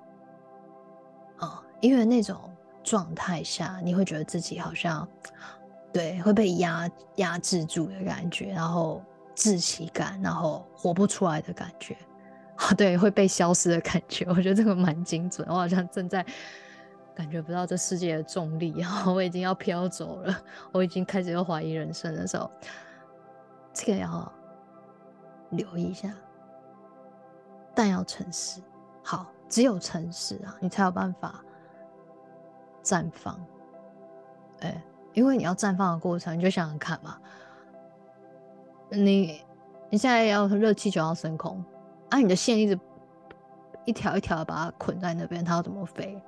[1.39, 2.37] 哦，因为那种
[2.83, 5.07] 状态下，你会觉得自己好像
[5.93, 9.03] 对会被压压制住的感觉，然后
[9.35, 11.97] 窒息感，然后活不出来的感觉，
[12.55, 14.25] 啊， 对，会被消失的感觉。
[14.29, 16.25] 我觉得这个蛮精准，我好像正在
[17.15, 22.49] 感觉不到这世界的重力，然后我已经要飘走了，我已经开始要怀疑人生的时候，
[23.73, 24.31] 这个要
[25.51, 26.13] 留意一下，
[27.75, 28.61] 但要诚实。
[29.03, 31.43] 好，只有诚实啊，你才有办法。
[32.89, 33.39] 绽放，
[34.61, 34.83] 哎，
[35.13, 37.19] 因为你要绽放的过程，你就想想看嘛。
[38.89, 39.45] 你
[39.91, 41.63] 你现在要热气球要升空，
[42.09, 42.79] 啊，你的线一直
[43.85, 46.19] 一条一条把它捆在那边，它要怎么飞？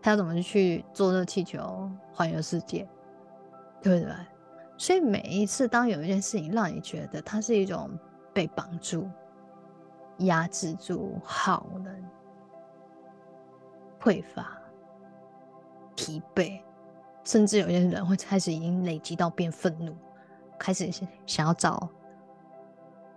[0.00, 2.88] 它要怎么去做热气球环游世界？
[3.82, 4.14] 对不对？
[4.78, 7.90] 所以每一次当有一件事情让你觉得它是一种
[8.32, 9.06] 被绑住、
[10.20, 12.10] 压制住、耗能、
[14.00, 14.57] 匮乏。
[15.98, 16.60] 疲惫，
[17.24, 19.96] 甚至有些人会开始已经累积到变愤怒，
[20.56, 20.88] 开始
[21.26, 21.88] 想要找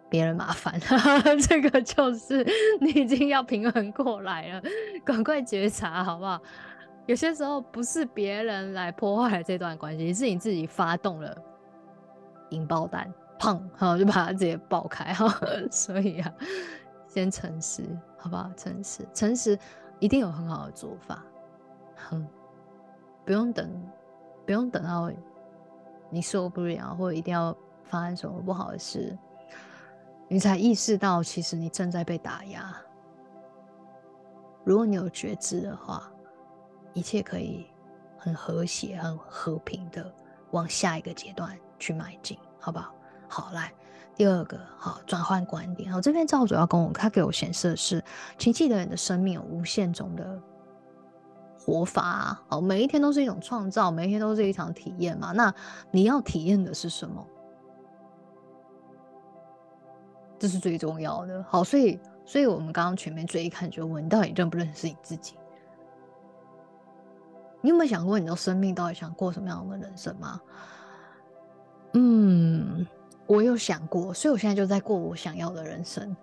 [0.10, 0.80] 别人麻烦。
[1.48, 2.44] 这个就是
[2.80, 4.64] 你已经要平衡过来了，
[5.06, 6.42] 赶快觉察好不好？
[7.06, 11.38] 有些时候不是别人来破坏这段关系，是你自己发动了
[12.50, 15.32] 引爆弹，砰，好就把它直接爆开哈。
[15.70, 16.34] 所以啊，
[17.08, 17.84] 先诚实
[18.18, 18.50] 好不好？
[18.58, 19.56] 诚实，诚实
[20.00, 21.24] 一定有很好的做法，
[22.10, 22.28] 哼。
[23.32, 23.72] 不用等，
[24.46, 25.10] 不用等到
[26.10, 27.56] 你受不了，或者一定要
[27.86, 29.18] 发生什么不好的事，
[30.28, 32.76] 你才意识到其实你正在被打压。
[34.66, 36.12] 如果你有觉知的话，
[36.92, 37.68] 一切可以
[38.18, 40.14] 很和谐、很和平的
[40.50, 42.94] 往下一个阶段去迈进，好不好？
[43.30, 43.72] 好，来
[44.14, 45.90] 第二个，好转换观点。
[45.90, 48.04] 好，这边赵主要跟我，他给我显示的是，
[48.38, 50.42] 请记得你的生命有无限种的。
[51.64, 55.32] 活法哦，每一天都是一种创造，每一天都是一场体验嘛。
[55.32, 55.54] 那
[55.92, 57.26] 你要体验的是什么？
[60.40, 61.44] 这是最重要的。
[61.48, 65.36] 好，所以，所以我们刚刚前面最一看就问，你到底认不认识你自己？
[67.62, 70.42] 你有没有想过，你的生命到底想过什么样的人生吗？
[71.94, 72.88] 嗯，
[73.28, 76.16] 我有想过，所以我现在就在过我想要的人生。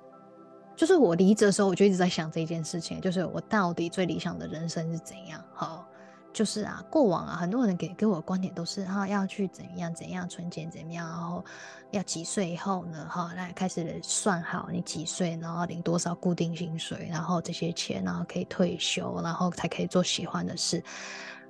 [0.79, 5.43] 就是我离职的时候，我就一直在想这件事情，就是我到底最理想的人生是怎样？
[5.53, 5.85] 好，
[6.33, 11.45] 就是啊，过往啊，很多人给给我的观点都是哈，要去怎样怎样存钱怎么样，然后
[11.91, 13.05] 要几岁以后呢？
[13.11, 20.81] 哈，来开始算好你几岁，然后领多少固定薪水，然后这些钱，然后可以退休，然后才可以做喜欢的事。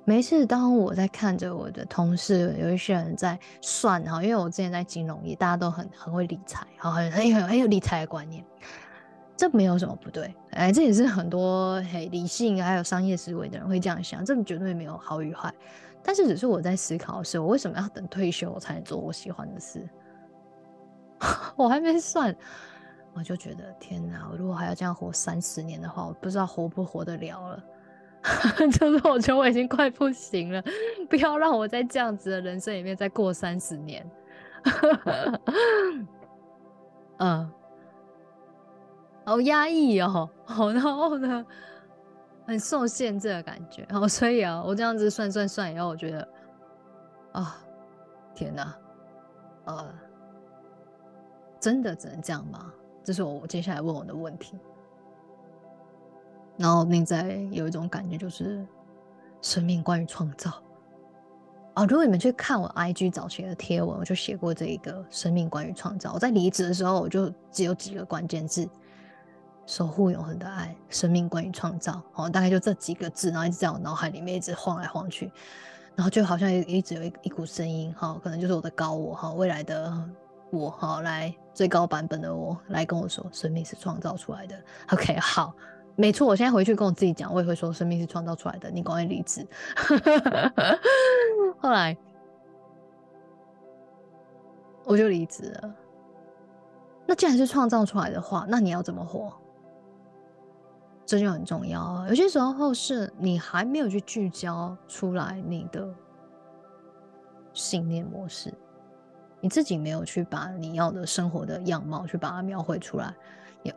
[0.05, 8.43] 每次当我在看着我的同事，有一些人在算哈，因为我之前在金融业，大家都很很会理财，好，很很有很有理财的观念。
[9.39, 15.49] 这没有什么不对，哎，这也是很多嘿理性还有商业思维的人会这样想，这绝对没有好与坏。
[16.03, 19.87] 但是只是我在思考的是，我为什么要等退休我才能做我喜欢的事？
[21.55, 22.35] 我还没算，
[23.13, 24.27] 我就觉得天哪！
[24.29, 27.63] 我如果还要这样活三十年的话，我不知道活不活得了了。
[28.77, 30.61] 就是我觉得我已经快不行了，
[31.09, 34.05] 不要让我在这样子的人生里面再过三十年。
[37.19, 37.49] 嗯。
[39.29, 41.45] 好压抑哦，好，然后呢，
[42.47, 46.27] 很受限制的感觉，好，所以啊，我这样子算算算以后，我觉得，
[47.33, 47.55] 啊，
[48.33, 48.75] 天哪，
[49.65, 49.87] 呃，
[51.59, 52.73] 真的只能这样吗？
[53.03, 54.57] 这是我接下来问我的问题。
[56.57, 58.65] 然后内在有一种感觉，就是
[59.43, 60.51] 生命关于创造。
[61.75, 66.13] 啊，如果你们去看我 IG 早期的贴文，我就写过这一个生命关于创造。
[66.13, 68.67] 我在离职的时候，我就只有几个关键字。
[69.69, 75.31] 守护永恒的爱，生命关于创造，哦，大概就这几个字，然后一直在我脑海里面一直晃来晃去，
[75.95, 79.93] 然后就好像一直有一一股声音，哈，可能就是我的高我，哈，未来的
[80.49, 84.59] 我，哈，来最高版本的我来跟我说，生命是创造出来的。
[84.91, 85.53] OK，好，
[85.95, 88.71] 没错，我现在回去跟我自己讲，我也会说，生命是创造出来的。
[88.71, 89.47] 你赶快离职。
[91.61, 91.95] 后来
[94.83, 95.75] 我就离职了。
[97.05, 99.31] 那既然是创造出来的话，那你要怎么活？
[101.09, 102.05] 这就很重要啊！
[102.07, 105.89] 有些时候是你还没有去聚焦出来你的
[107.51, 108.53] 信念模式，
[109.41, 113.11] 你自己没有去把你要的生活的样貌去把它描绘出来。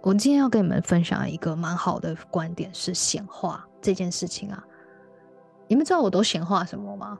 [0.03, 4.63] 我今天要跟你们分享一个蛮好的观点，是显化这件事情啊。
[5.67, 7.19] 你们知道我都显化什么吗？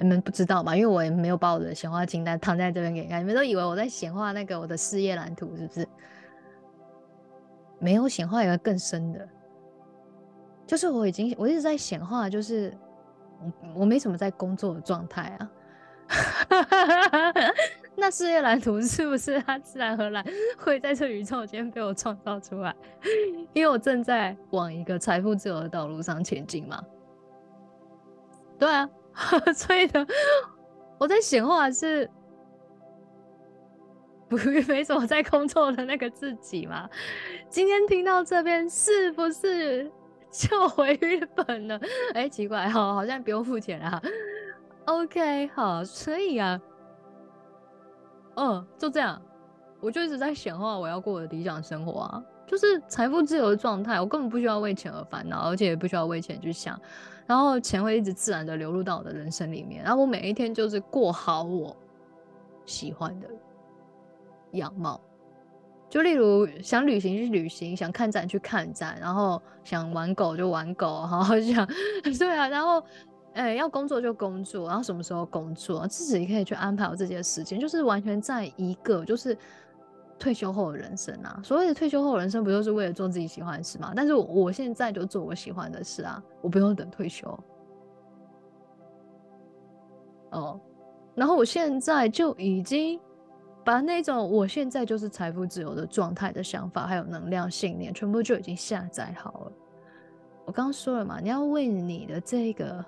[0.00, 0.74] 你们不知道吗？
[0.74, 5.88] 因为我也没有把我的显化清单躺在这边给你看，你们都以为我在显化那个我的事业蓝图，是不是？
[7.78, 9.28] 没有显化一个更深的，
[10.66, 12.76] 就是我已经我一直在显化，就是
[13.40, 15.50] 我我没什么在工作的状态啊。
[17.96, 20.24] 那事业蓝图是不是它自然而然
[20.58, 22.74] 会在这宇宙间被我创造出来？
[23.54, 26.82] 因为我正在往一个财富自由的道路上前进嘛。
[28.58, 28.88] 对啊，
[29.54, 30.06] 所以呢，
[30.98, 32.08] 我在显化是
[34.28, 34.36] 不
[34.68, 36.88] 没什么在工作的那个自己嘛。
[37.48, 39.90] 今天听到这边是不是
[40.30, 41.80] 就回日本了？
[42.14, 44.02] 哎，奇怪哈，好像不用付钱啊。
[44.86, 46.60] OK，好，所以啊。
[48.36, 49.20] 嗯，就这样，
[49.80, 56.78] 我就一直在显化我要过的理想生活啊，就是财富自由的状态，我根本不需要为钱而烦恼，而且也不需要为钱去想，
[57.26, 61.74] 然后钱会一直自然的流入到我的人生里面，然后我每一天就是过好我
[62.66, 63.28] 喜欢的
[64.56, 65.00] 样貌，
[65.88, 71.66] 就例如想旅行去旅行，想看展去看展，然后想玩狗就玩狗，好想
[72.18, 72.82] 对啊，然后。
[73.36, 79.36] 哎，要工作就工作，然后什么时候工作，自己可以去安排我自己的时间，就是完全在一个就是
[80.18, 81.38] 退休后的人生啊。
[81.44, 83.92] 所谓的退休后人生，不就是为了做自己喜欢的事吗？
[83.94, 87.28] 但是我现在就做我喜欢的事啊，我不用等退休。
[90.30, 90.58] 哦，
[91.14, 92.98] 然后我现在就已经
[93.66, 99.52] 把那种我现在就是财富自由的状态的想法，还有能量信念，全部就已经下载好了。
[100.44, 102.84] 我刚刚说了嘛，你要为你的这个。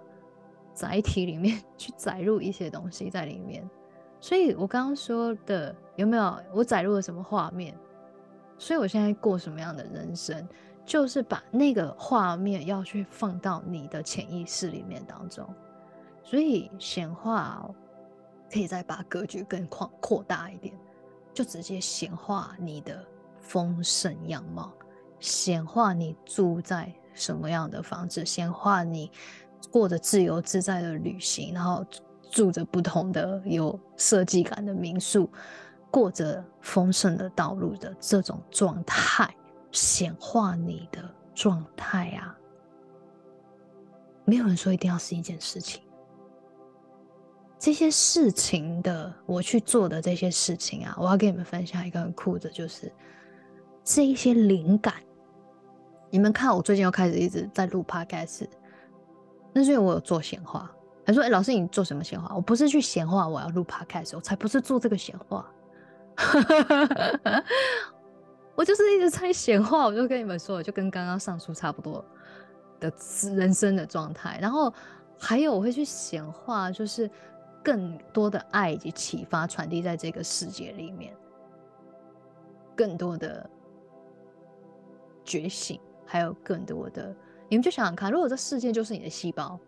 [0.75, 3.69] 载体里面 去载入一些东西在里面，
[4.21, 7.75] 所以我刚刚说的有没有我载入了什么画面？
[8.59, 10.49] 所以我现在过什么样的人生，
[10.87, 15.45] 就是把那个画面要去放到你的潜意识里面当中。
[16.23, 17.69] 所以显化
[18.53, 20.75] 可以再把格局更扩扩大一点，
[21.33, 23.05] 就直接显化你的
[23.41, 24.73] 丰盛样貌，
[25.21, 29.11] 显化你住在什么样的房子，显化你。
[29.73, 31.85] 过着自由自在的旅行，然后
[32.31, 35.29] 住着不同的有设计感的民宿，
[35.91, 39.29] 过着丰盛的道路的这种状态，
[39.73, 42.39] 显化你的状态啊！
[44.25, 45.83] 没有人说一定要是一件事情，
[47.59, 52.91] 这些事情的我去做的这些事情啊，我要跟你们分享一个很酷的，就是
[53.83, 54.95] 这一些灵感。
[56.11, 58.47] 你们看，我最近又开始一直在录 podcast。
[59.53, 60.71] 那是因为我有做闲话，
[61.05, 62.33] 他说：“哎，老师，你做什么闲话？
[62.35, 65.51] 我不是去闲话，我要录 podcast，我才不是做这个闲话，
[68.55, 69.87] 我就是一直在闲话。
[69.87, 72.05] 我就跟你们说，就跟刚刚上书差不多
[72.79, 72.93] 的
[73.35, 74.39] 人生的状态。
[74.41, 74.73] 然后
[75.19, 77.11] 还有我会去闲话，就是
[77.69, 81.15] 更多的爱以及启发传递在这个世界里面，
[82.75, 83.49] 更多的
[85.23, 87.15] 觉醒，还有更多的。”
[87.51, 89.61] 你们就想想看，如果这世界就是你的细胞，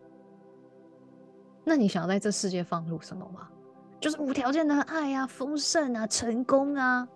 [1.63, 3.51] 那你想要在这世界放入什么吗？
[4.01, 7.07] 就是无条件的爱啊、丰盛啊、成功啊。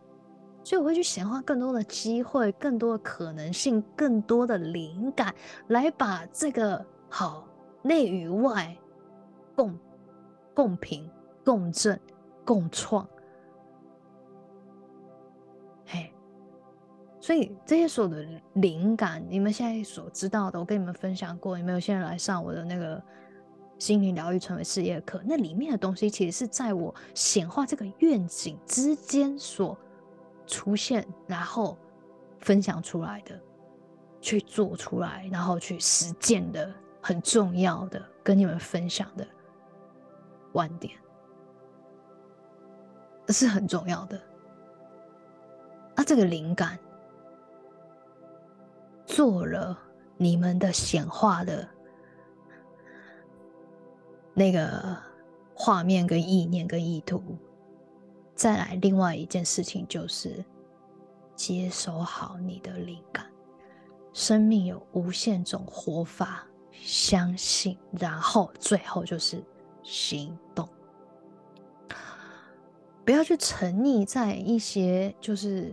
[0.63, 5.35] 所以我会去显化更多的机会、更多的可能性、更多的灵感，
[5.69, 7.49] 来把这个好
[7.81, 8.77] 内与外
[9.57, 9.79] 共
[10.55, 11.11] 共频、
[11.45, 12.01] 共振、
[12.45, 13.07] 共创。
[17.21, 18.23] 所以这些所有的
[18.57, 21.59] 灵感，你们现在所知道的，我跟你们分享过。
[21.59, 23.03] 有没有现在来上我的那个
[23.79, 25.23] 心灵疗愈成为事业课？
[25.25, 29.75] 那里面的东西其实是在我显化这个愿景之间所
[30.47, 31.79] 出现，然后
[32.41, 33.41] 分享出来的，
[34.21, 39.27] 去做出来，然后去实践的，很重要的跟你们分享的
[40.55, 40.97] 观点，
[43.29, 44.23] 是很重要的。
[45.97, 46.79] 那这个灵感。
[49.07, 49.79] 做了
[50.17, 51.69] 你们的显化的
[54.33, 54.97] 那个
[55.55, 57.23] 画面、跟意念、跟意图，
[58.35, 60.43] 再来另外一件事情就是
[61.37, 63.27] 接收好你的灵感。
[64.15, 69.45] 生命有无限种活法，相信，然后最后就是
[69.85, 70.69] 行动。
[73.05, 75.73] 不要去沉溺在一些就是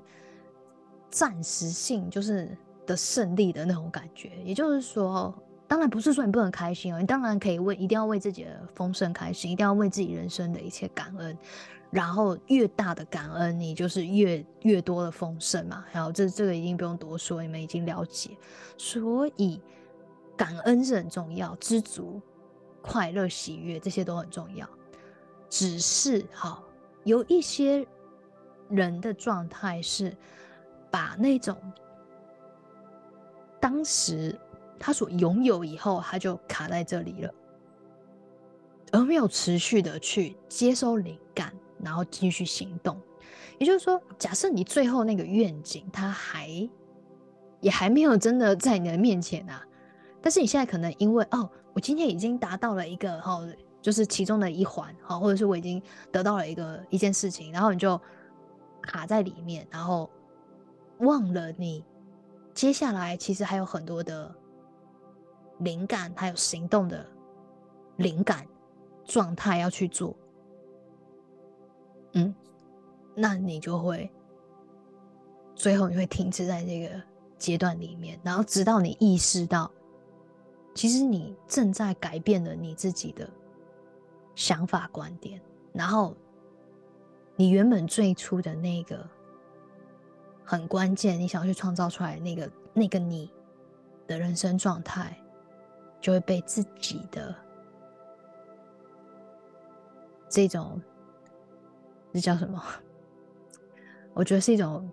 [1.09, 2.55] 暂时性，就是。
[2.87, 5.33] 的胜利的那种感觉，也就是说，
[5.67, 11.37] 当然不是说你不能开心哦，你当然可以为，一定要为自己的丰盛开心，一定要为自己人生的一切感恩，
[11.91, 15.85] 然后越大的感恩，你就是越越多的丰盛嘛。
[15.93, 18.31] 然后这这个已经不用多说，你们已经了解，
[18.77, 19.61] 所以
[20.35, 22.19] 感恩是很重要，知足、
[22.81, 24.67] 快乐、喜悦这些都很重要。
[25.49, 26.63] 只是哈，
[27.03, 27.85] 有一些
[28.69, 30.15] 人的状态是
[30.89, 31.57] 把那种。
[33.59, 34.35] 当时
[34.79, 37.31] 他所拥有以后，他就卡在这里了，
[38.91, 42.99] 而没有持续的去接收灵感，然后继续行动。
[43.59, 46.67] 也就是说，假设你最后那个愿景，它还
[47.59, 49.63] 也还没有真的在你的面前啊，
[50.19, 53.41] 但是你现在可能因为哦，我今天已经达到了一个哈，
[53.81, 57.99] 就是其中的一环哈，或者是我已经得到了一个一件事情，然后你就
[58.81, 60.09] 卡在里面，然后
[60.99, 61.83] 忘了你
[62.53, 64.33] 接下来其实还有很多的
[65.59, 67.05] 灵感，还有行动的
[67.97, 68.45] 灵感
[69.05, 70.15] 状态要去做，
[72.13, 72.33] 嗯。
[73.13, 74.09] 那你就会
[75.53, 77.01] 最后你会停滞在这个
[77.37, 79.69] 阶段里面，然后直到你意识到，
[80.73, 83.29] 其实你正在改变了你自己的
[84.35, 85.41] 想法观点，
[85.73, 86.15] 然后
[87.35, 89.07] 你原本最初的那个
[90.43, 93.31] 很关键，你想要去创造出来那个那个你
[94.07, 95.15] 的人生状态，
[95.99, 97.35] 就会被自己的
[100.29, 100.81] 这种
[102.13, 102.63] 这叫什么？
[104.13, 104.89] 我觉得是一种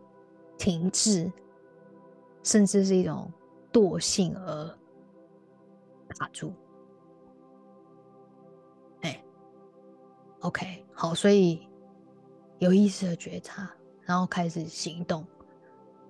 [0.56, 1.30] 停滞，
[2.42, 3.32] 甚至是一种
[3.72, 4.78] 惰性而
[6.08, 6.52] 卡住。
[9.02, 9.22] 哎
[10.40, 11.68] ，OK，好，所以
[12.58, 13.70] 有意识的觉察，
[14.02, 15.24] 然后开始行动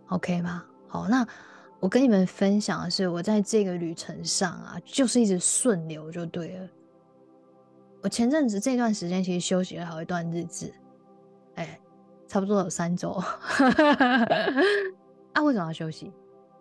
[0.09, 0.65] ，OK 吗？
[0.87, 1.27] 好，那
[1.81, 6.69] 我跟你们分享的是，我在这个旅程上啊，就是一直顺流就对了。
[8.03, 10.73] 我前阵子这段时间其实休息了好一段日子，
[11.57, 11.79] 哎。
[12.31, 13.13] 差不多有三周，
[15.33, 16.13] 啊，为什么要休息？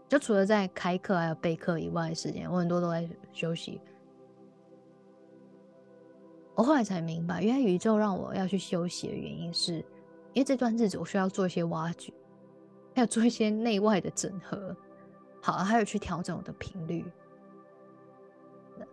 [0.07, 3.81] 就除了在开课还有备课以外的时间，我很多都在休息。
[6.55, 9.73] 我后来才明白，原来宇宙让我要去休息的原因，是
[10.33, 12.11] 因为这段日子我需要做一些挖掘，
[12.95, 14.75] 还有做一些内外的整合，
[15.41, 17.05] 好，还有去调整我的频率，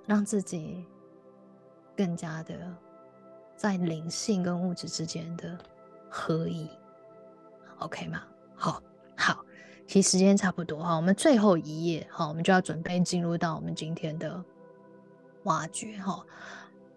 [0.06, 0.84] 让自己
[1.96, 2.76] 更加的
[3.56, 5.58] 在灵性跟物质之间的。
[6.16, 6.70] 合一
[7.80, 8.22] ，OK 吗？
[8.54, 8.80] 好，
[9.16, 9.44] 好，
[9.86, 14.42] 其实时间差不多哈，我们最后一页哈，我们就要准备进入到我们今天的
[15.44, 16.24] 挖掘哈。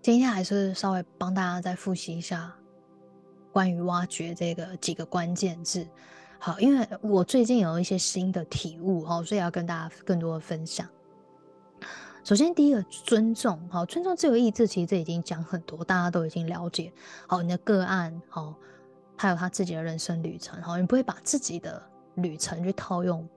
[0.01, 2.53] 今天还是稍微帮大家再复习一下
[3.51, 5.85] 关于挖掘这个几个关键字。
[6.39, 10.87] 好，因为我最近有一些新的体悟哈，所以要跟大家更多的分享。
[12.23, 16.91] 首先，第一个尊重，好，尊重自由意志，其实这已经讲很多，大家都已经了解。
[17.27, 18.55] 好，你的个案，好。
[19.19, 21.81] 还有他自己的人生旅程，好，你不会把自己的
[22.17, 23.27] 旅程去套用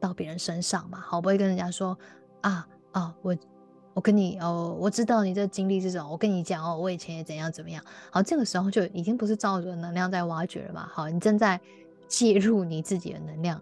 [0.00, 0.98] 到别人身上嘛？
[0.98, 1.96] 好，不会跟人家说
[2.40, 3.36] 啊啊，我
[3.94, 7.82] 我跟你哦，我知道你这经历是什么，我跟你讲哦，我以前也怎样怎么样。
[8.10, 10.88] 好，这个时候就已经不是照着能量在挖掘了嘛？
[10.92, 11.60] 好，你正在
[12.08, 13.60] 介入你自己的能量，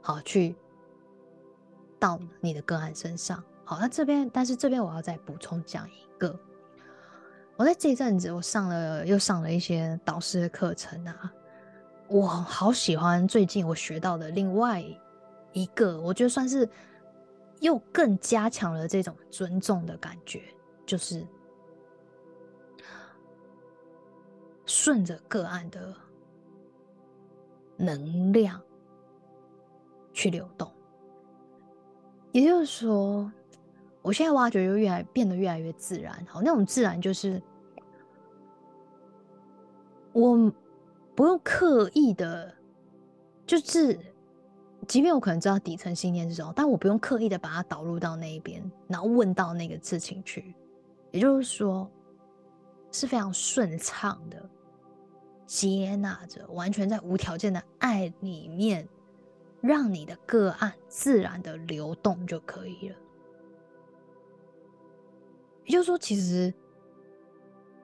[0.00, 0.56] 好去
[1.98, 3.42] 到你的个案身上。
[3.64, 6.38] 好，那这边，但是这边我要再补充讲一个。
[7.56, 11.32] 我在这一阵子，我上了又上了一些导师的课程啊，
[12.08, 14.82] 我好喜欢最近我学到的另外
[15.52, 16.68] 一个，我觉得算是
[17.60, 20.42] 又更加强了这种尊重的感觉，
[20.86, 21.26] 就是
[24.64, 25.94] 顺着个案的
[27.76, 28.60] 能量
[30.12, 30.72] 去流动，
[32.32, 33.30] 也就是说。
[34.00, 37.42] 我现在挖掘就越来变得越来越自然，好，那种自然就是
[40.12, 40.50] 我
[41.18, 42.54] 不用刻意的，
[43.44, 43.98] 就是
[44.86, 50.54] 即便我可能知道底层信念是什么，但我不用刻意的把它导入到那一边，然后问到那个事情去，
[51.10, 51.90] 也就是说
[52.92, 54.48] 是非常顺畅的
[55.44, 58.88] 接纳着，完全在无条件的爱里面，
[59.60, 62.96] 让你的个案自然的流动就可以了。
[65.64, 66.54] 也就是说，其实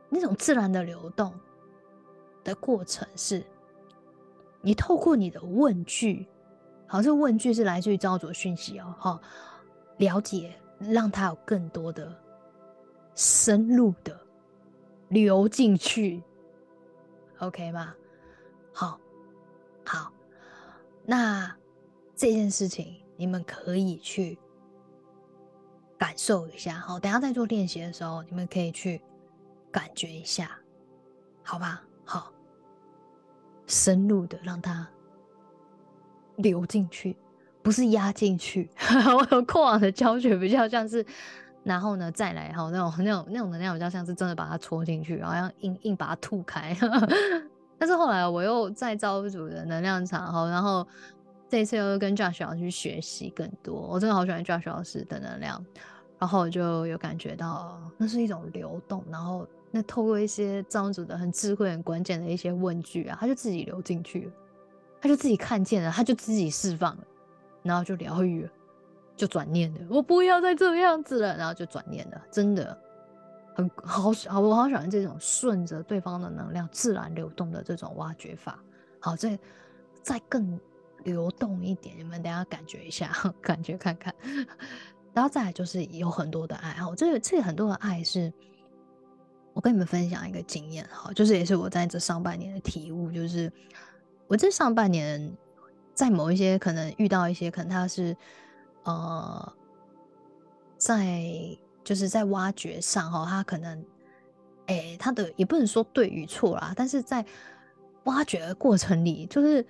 [0.09, 1.35] 那种自然的流动
[2.45, 3.43] 的过程，是
[4.61, 6.29] 你透过你的问句，
[6.87, 9.21] 好，这问句是来自于造作讯息哦，哈，
[9.97, 12.15] 了解，让他有更多的
[13.15, 14.17] 深入的
[15.09, 16.23] 流进去
[17.39, 17.95] ，OK 吗？
[18.73, 19.01] 好，
[19.85, 20.13] 好，
[21.05, 21.57] 那
[22.15, 24.39] 这件事情你们可以去。
[25.97, 29.01] 感受一下，好，等下在做练习的时候，你们可以去
[29.71, 30.59] 感觉一下，
[31.43, 31.83] 好吧？
[32.05, 32.34] 好，
[33.67, 34.87] 深入的让它
[36.37, 37.17] 流进去，
[37.63, 38.69] 不是压进去。
[39.17, 41.05] 我有过往的教学比较像是，
[41.63, 46.77] 然后呢再来哈，那种那种那种能量比较像是真的把它戳进去，然后要硬硬把它吐开。
[47.79, 50.87] 但是后来我又再造一组的能量场，哈，然后
[51.49, 55.65] 这一次又跟 Josh 老师去学习更多，我真的好喜欢 Josh 老师的能量，
[56.19, 59.47] 然后我就有感觉到那是一种流动，然后
[59.77, 64.33] 那透过一些造物主的很智慧、很关键的一些问句啊，他就自己流进去了，
[65.01, 67.05] 他就自己看见了，他就自己释放了，
[67.65, 68.51] 然后就疗愈了，
[69.17, 72.79] 就转念了，我不要再这样子了，然后就转念了，真的
[73.57, 78.63] 很好好，我好喜欢这种顺着对方的能量自然流动的这种挖掘法。
[79.01, 79.37] 好，再
[80.03, 80.61] 再更。
[81.03, 83.13] 流动一点，你们等下感觉一下，
[83.43, 84.15] 感觉看看，
[85.13, 88.33] 然后再来就是有很多的爱好，这个这个很多的爱是，
[89.55, 93.51] 我跟你们分享一个经验哈，就是也是我在这上半年的体悟，就是
[94.27, 95.35] 我这上半年
[95.95, 98.15] 在某一些可能遇到一些可能他是
[98.83, 99.53] 呃
[100.77, 101.25] 在
[101.83, 103.83] 就是在挖掘上哈，他可能
[104.67, 107.25] 哎他的也不能说对与错啦，但是在
[108.05, 109.65] 挖掘的过程里就是。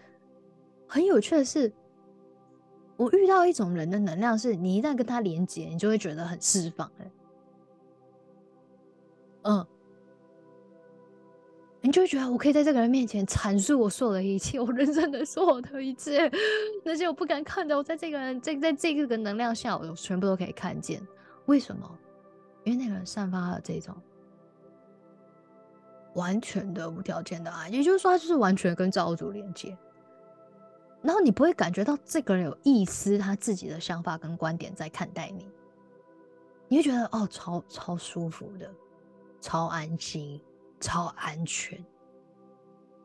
[0.86, 1.72] 很有趣的是，
[2.96, 6.88] 我遇到一种人的能量，是你一旦跟他连接，你就会觉得很释放。
[7.00, 7.10] 哎，
[9.42, 9.66] 嗯，
[11.84, 16.32] 你就会觉得我可以在这个人面前阐述我所有的一切，我人生的所有的一切，
[16.82, 21.06] 那些我不敢看的，我在这个人在在这个能量下，我全部都可以看见。
[21.44, 21.86] 为什么？
[22.64, 23.94] 因为那个人散发了这种
[26.14, 29.76] 完全的无条件的爱，也就是说，他就是完全跟造物主连接。
[31.02, 35.46] 然后你不会感觉到这个人有一丝他自己的想法跟观点在看待你，
[36.66, 38.72] 你会觉得哦，超超舒服的，
[39.38, 40.40] 超安心，
[40.84, 41.82] 超安全。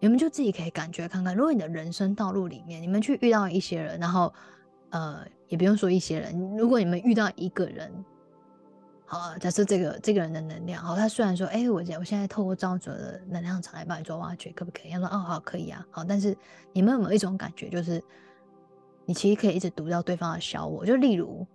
[0.02, 4.34] 你们就自己可以感觉看看，如果你的人生道路里面，你们去遇到一些人，然后
[4.90, 7.90] 呃，也不用说一些人，如果你们遇到一个人。
[9.06, 14.92] 好，假设这个这个人的能量，好，他虽然说，哎，我我现在透过造者的能量场来帮你做挖掘，可不可以？
[14.92, 16.04] 他说，哦，好，可以啊，好。
[16.04, 16.38] 但是
[16.74, 18.04] 你们有没有一种感觉，就是
[19.06, 20.86] 你其实可以一直读到对方的小我？
[20.86, 21.46] 就例如，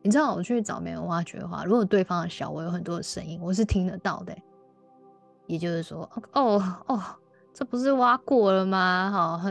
[0.00, 4.34] 你知道我去找别人挖掘的话，如果对方的小我有很多的声音，我是听得到的。
[5.46, 7.02] 也就是说，哦哦，
[7.52, 9.38] 这不是挖过了吗？
[9.40, 9.50] 哈，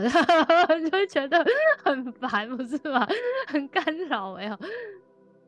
[0.80, 1.44] 就会觉得
[1.82, 3.06] 很烦，不是吗？
[3.48, 4.58] 很干扰，哎呀，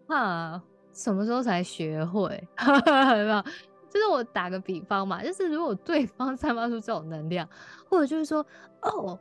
[0.08, 0.62] 哈。
[0.94, 2.28] 什么时候才学会？
[2.66, 3.40] 有没有？
[3.88, 7.48] 就是我打个比方嘛，就是如果对方散发出这种能量，
[7.88, 8.44] 或者就是说，
[8.82, 9.16] 哦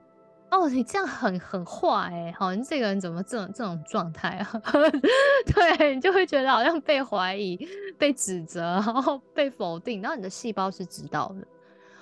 [0.50, 4.62] 哦，你这样很很坏哎，好，你这个人怎么这种这种状态啊？
[5.54, 7.60] 对你就会觉得好像被怀疑、
[7.98, 11.46] 被指责，然后被否定，然后你的细胞是知道的。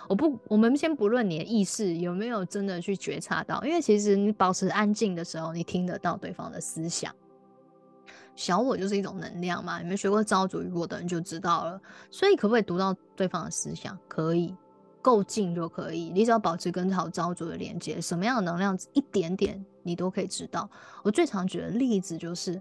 [0.08, 7.12] 我不，我们先不论你的意识有没有真的去觉察到，因为其实你保持安静的时候，你听得到对方的思想。
[8.36, 11.82] 小我就是一种能量嘛，你们学过造主与我的人就知道了。
[12.12, 13.98] 所以可不可以读到对方的思想？
[14.08, 14.54] 可以，
[15.06, 16.10] 够近就可以。
[16.10, 20.68] 你只要保持跟好造主的连接，什么样的能量一点点你都可以知道。
[21.04, 22.60] 我最常举的例子就是，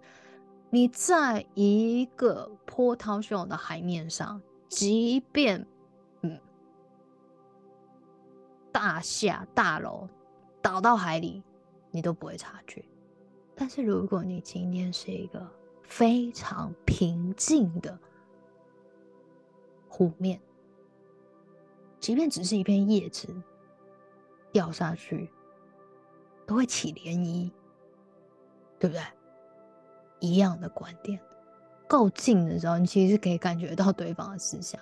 [0.69, 5.67] 你在一个波涛汹涌的海面上，即便
[6.21, 6.39] 嗯
[8.71, 10.07] 大厦大楼
[10.61, 11.43] 倒到海里，
[11.91, 12.85] 你都不会察觉。
[13.55, 15.51] 但是如果你今天是一个
[15.85, 17.99] 非常平静的
[19.89, 20.39] 湖面，
[22.05, 23.35] 即便只是一片叶子
[24.53, 25.31] 掉下去，
[26.47, 27.51] 都会起涟漪，
[28.79, 29.03] 对不对？
[30.21, 31.19] 一样的观点，
[31.89, 34.79] 够近的时候，你其实可以感觉到对方的思想。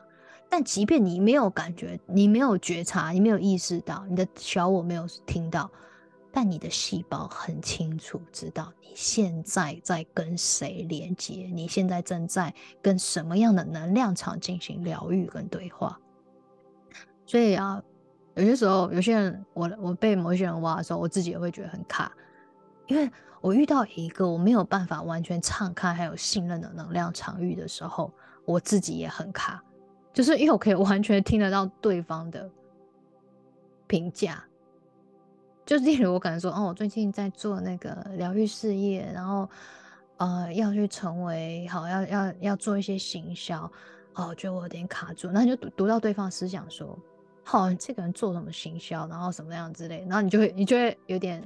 [0.49, 5.71] 但即便你没有感觉，你没有觉察，你没有意识到，你的小我没有听到。
[6.33, 16.01] 但你的细胞很清楚知道你现在在跟谁连接，你现在正在跟什么样的能量场进行疗愈跟对话。
[17.33, 17.83] 所以啊，
[18.35, 22.13] 有些时候有些人，我我被某些人挖的时候，我自己也会觉得很卡，
[22.89, 23.11] 因为
[23.41, 28.13] 我遇到一个我没有办法完全敞开还有信任的能量场域的时候，
[28.45, 29.65] 我自己也很卡，
[30.13, 32.51] 就是因为我可以完全听得到对方的
[33.87, 34.45] 评价。
[35.65, 39.49] 就例如我可能说，哦，我最近在做那个疗愈事业，然后
[40.19, 43.73] 呃要去成为好，要要要做一些行销，
[44.13, 46.99] 哦，觉得我有点卡住，那就读读到对方思想说，
[47.45, 51.43] 好，这个人做什么行销，然后什么样之类，然后你就会你就会有点。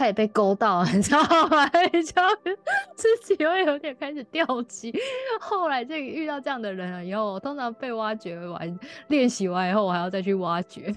[0.00, 1.68] 他也被勾到， 你知道吗？
[1.92, 2.14] 你就
[2.94, 4.96] 自己会有点开始掉级。
[5.40, 10.94] 后来这遇到这样的人了以后，通常被挖掘完、练习完以后，我还要再去挖掘，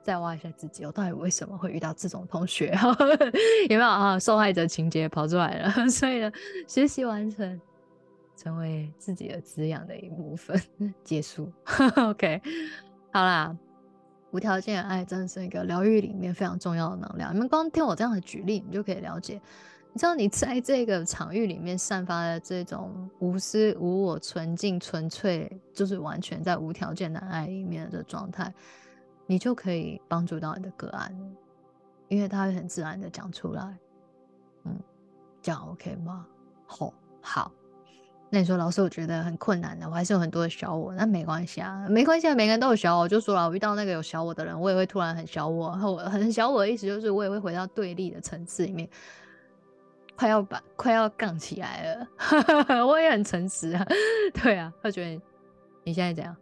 [0.00, 0.86] 再挖一下自己。
[0.86, 2.74] 我到底为什么会遇到这种同学？
[3.68, 4.18] 有没有啊？
[4.18, 5.90] 受害者情节跑出来了。
[5.90, 6.32] 所以呢，
[6.66, 7.60] 学习完成，
[8.38, 10.60] 成为自己的滋养的一部分。
[11.02, 11.52] 结束。
[12.08, 12.40] OK，
[13.12, 13.56] 好啦。
[14.30, 17.34] 无条件的爱真的是一个疗愈里面非常重要的能量。
[17.34, 19.40] 你们光听我这样的举例，你就可以了解。
[19.90, 28.52] 你知道你在这个场域里面散发的这种无私、无我、纯净、纯粹，就是完全在无条件的爱里面的状态，
[29.24, 31.10] 你就可以帮助到你的个案，
[32.08, 33.78] 因为他会很自然的讲出来。
[34.64, 34.78] 嗯，
[35.40, 36.26] 这样 OK 吗？
[36.66, 36.92] 好，
[37.22, 37.50] 好。
[38.30, 43.08] 那你说老师，我觉得很困难的，我还是有很多的小我，那没关系啊，没关系啊，每个人都有小我。
[43.08, 48.86] 就说了，我遇到那个有小我的人，我也会突然很小我， 我很小我的意思就是我也会回到对立的层次里面，
[50.14, 52.06] 快要把快要杠起来了。
[52.86, 53.86] 我也很诚实啊，
[54.42, 55.20] 对啊，他觉得
[55.84, 56.36] 你现在怎样？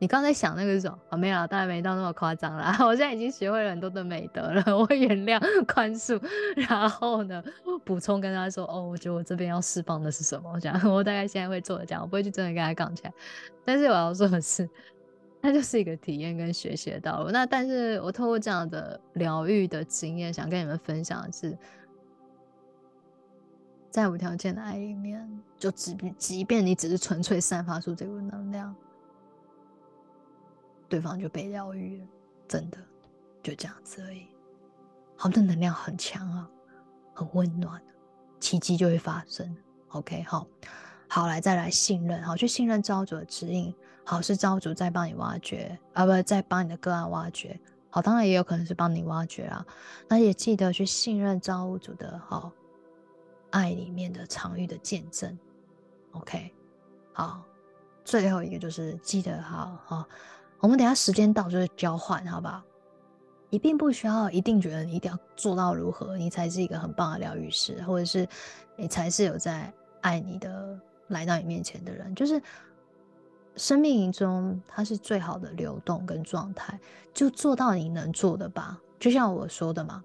[0.00, 1.16] 你刚才想那个是什么？
[1.16, 2.76] 没有，当然没到那么夸张啦。
[2.86, 6.22] 我现在已经学会了很多的美德了， 我会原谅、宽恕，
[6.68, 7.42] 然后呢，
[7.84, 13.12] 补充跟他说：“哦，我觉得我这边要释放的是什么？”这样， 我大概现在会做的这样，我不会去真的跟他杠起来。
[13.64, 14.70] 但是我要说的是，
[15.40, 17.30] 那就是一个体验跟学习的道路。
[17.32, 21.58] 那但是我透过这样的疗愈的经验，想跟你们分享的是，
[23.90, 28.72] 在无条件的爱里面，就即即便你只是纯粹散发出这股能量。
[30.88, 32.06] 对方就被疗愈，
[32.46, 32.78] 真的
[33.42, 34.26] 就这样子而已。
[35.16, 36.48] 好的能量很强啊，
[37.12, 37.82] 很温暖，
[38.40, 39.56] 奇迹就会发生。
[39.88, 40.46] OK，好，
[41.08, 43.74] 好来再来信任，好去信任造物主的指引，
[44.04, 47.58] 好是造物主在帮你挖掘，啊不，在帮你的个案挖掘。
[47.90, 49.66] 好，当然也有可能是帮你挖掘啊。
[50.08, 52.52] 那也记得去信任造物主的好
[53.50, 55.36] 爱里面的场域的见证。
[56.12, 56.54] OK，
[57.12, 57.42] 好，
[58.04, 60.08] 最后一个就是记得好好。
[60.60, 62.62] 我们等下时间到就是交换，好不好？
[63.50, 68.28] 你并不需要一定觉得你一定要做到如何，你才是一个很棒的疗愈师，或者是
[68.76, 72.14] 你才是有在爱你的来到你面前的人。
[72.14, 72.42] 就是
[73.56, 76.78] 生命中它是最好的流动跟状态，
[77.14, 78.78] 就做到你能做的吧。
[78.98, 80.04] 就像我说的嘛。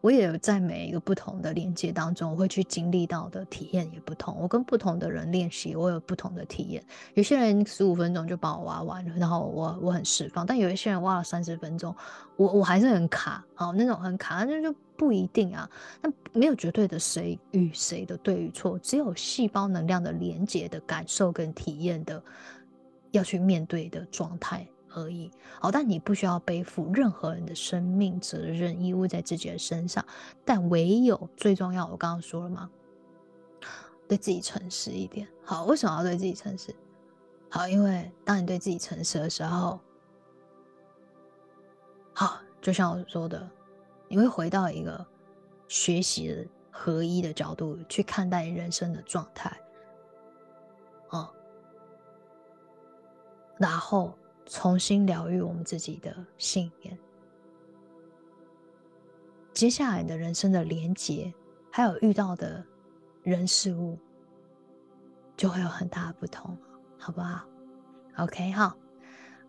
[0.00, 4.36] 我也在每一个不同的连接当中，我会去经历到的体验也不同。
[4.38, 6.82] 我跟不同的人练习，我有不同的体验。
[7.14, 11.94] 有些人十五分钟就把我挖完了，然后我我很释放；但有一些人挖了三十分钟，
[12.36, 15.68] 我我还是很卡，好那种很卡，那就不一定啊。
[16.00, 22.22] 那没有绝对的谁与谁的对与错，只有细胞能量的连接的感受跟体验的
[23.10, 24.64] 要去面对的状态。
[24.98, 25.30] 而已，
[25.60, 30.04] 好，但你不需要背负任何人的生命责任义务在自己的身上。
[30.44, 32.70] 但唯有最重要，我刚刚说了吗？
[34.08, 35.28] 对自己诚实一点。
[35.44, 36.74] 好，为什么要对自己诚实？
[37.50, 39.80] 好，因为当你对自己诚实的时候，
[42.14, 43.48] 好，就像我说的，
[44.08, 45.06] 你会回到一个
[45.68, 49.60] 学习合一的角度去看待人生的状态。
[51.10, 51.28] 哦，
[53.58, 54.16] 然后。
[54.50, 56.98] 重新疗愈我们自己的信念，
[59.52, 61.32] 接下来的人生的连接，
[61.70, 62.64] 还有遇到的
[63.22, 63.98] 人事物，
[65.36, 66.56] 就会有很大的不同，
[66.98, 67.44] 好不好
[68.16, 68.74] ？OK，好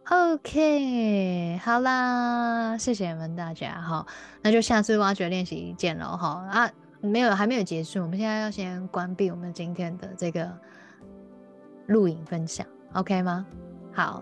[0.09, 4.05] ，OK，好啦，谢谢你们大家，好，
[4.41, 6.69] 那就下次挖掘练习见了，哈啊，
[6.99, 10.51] 没有，还没有结束，我们现在要先关闭我们今天的这个
[11.87, 13.47] 录影分享，OK 吗？
[13.93, 14.21] 好。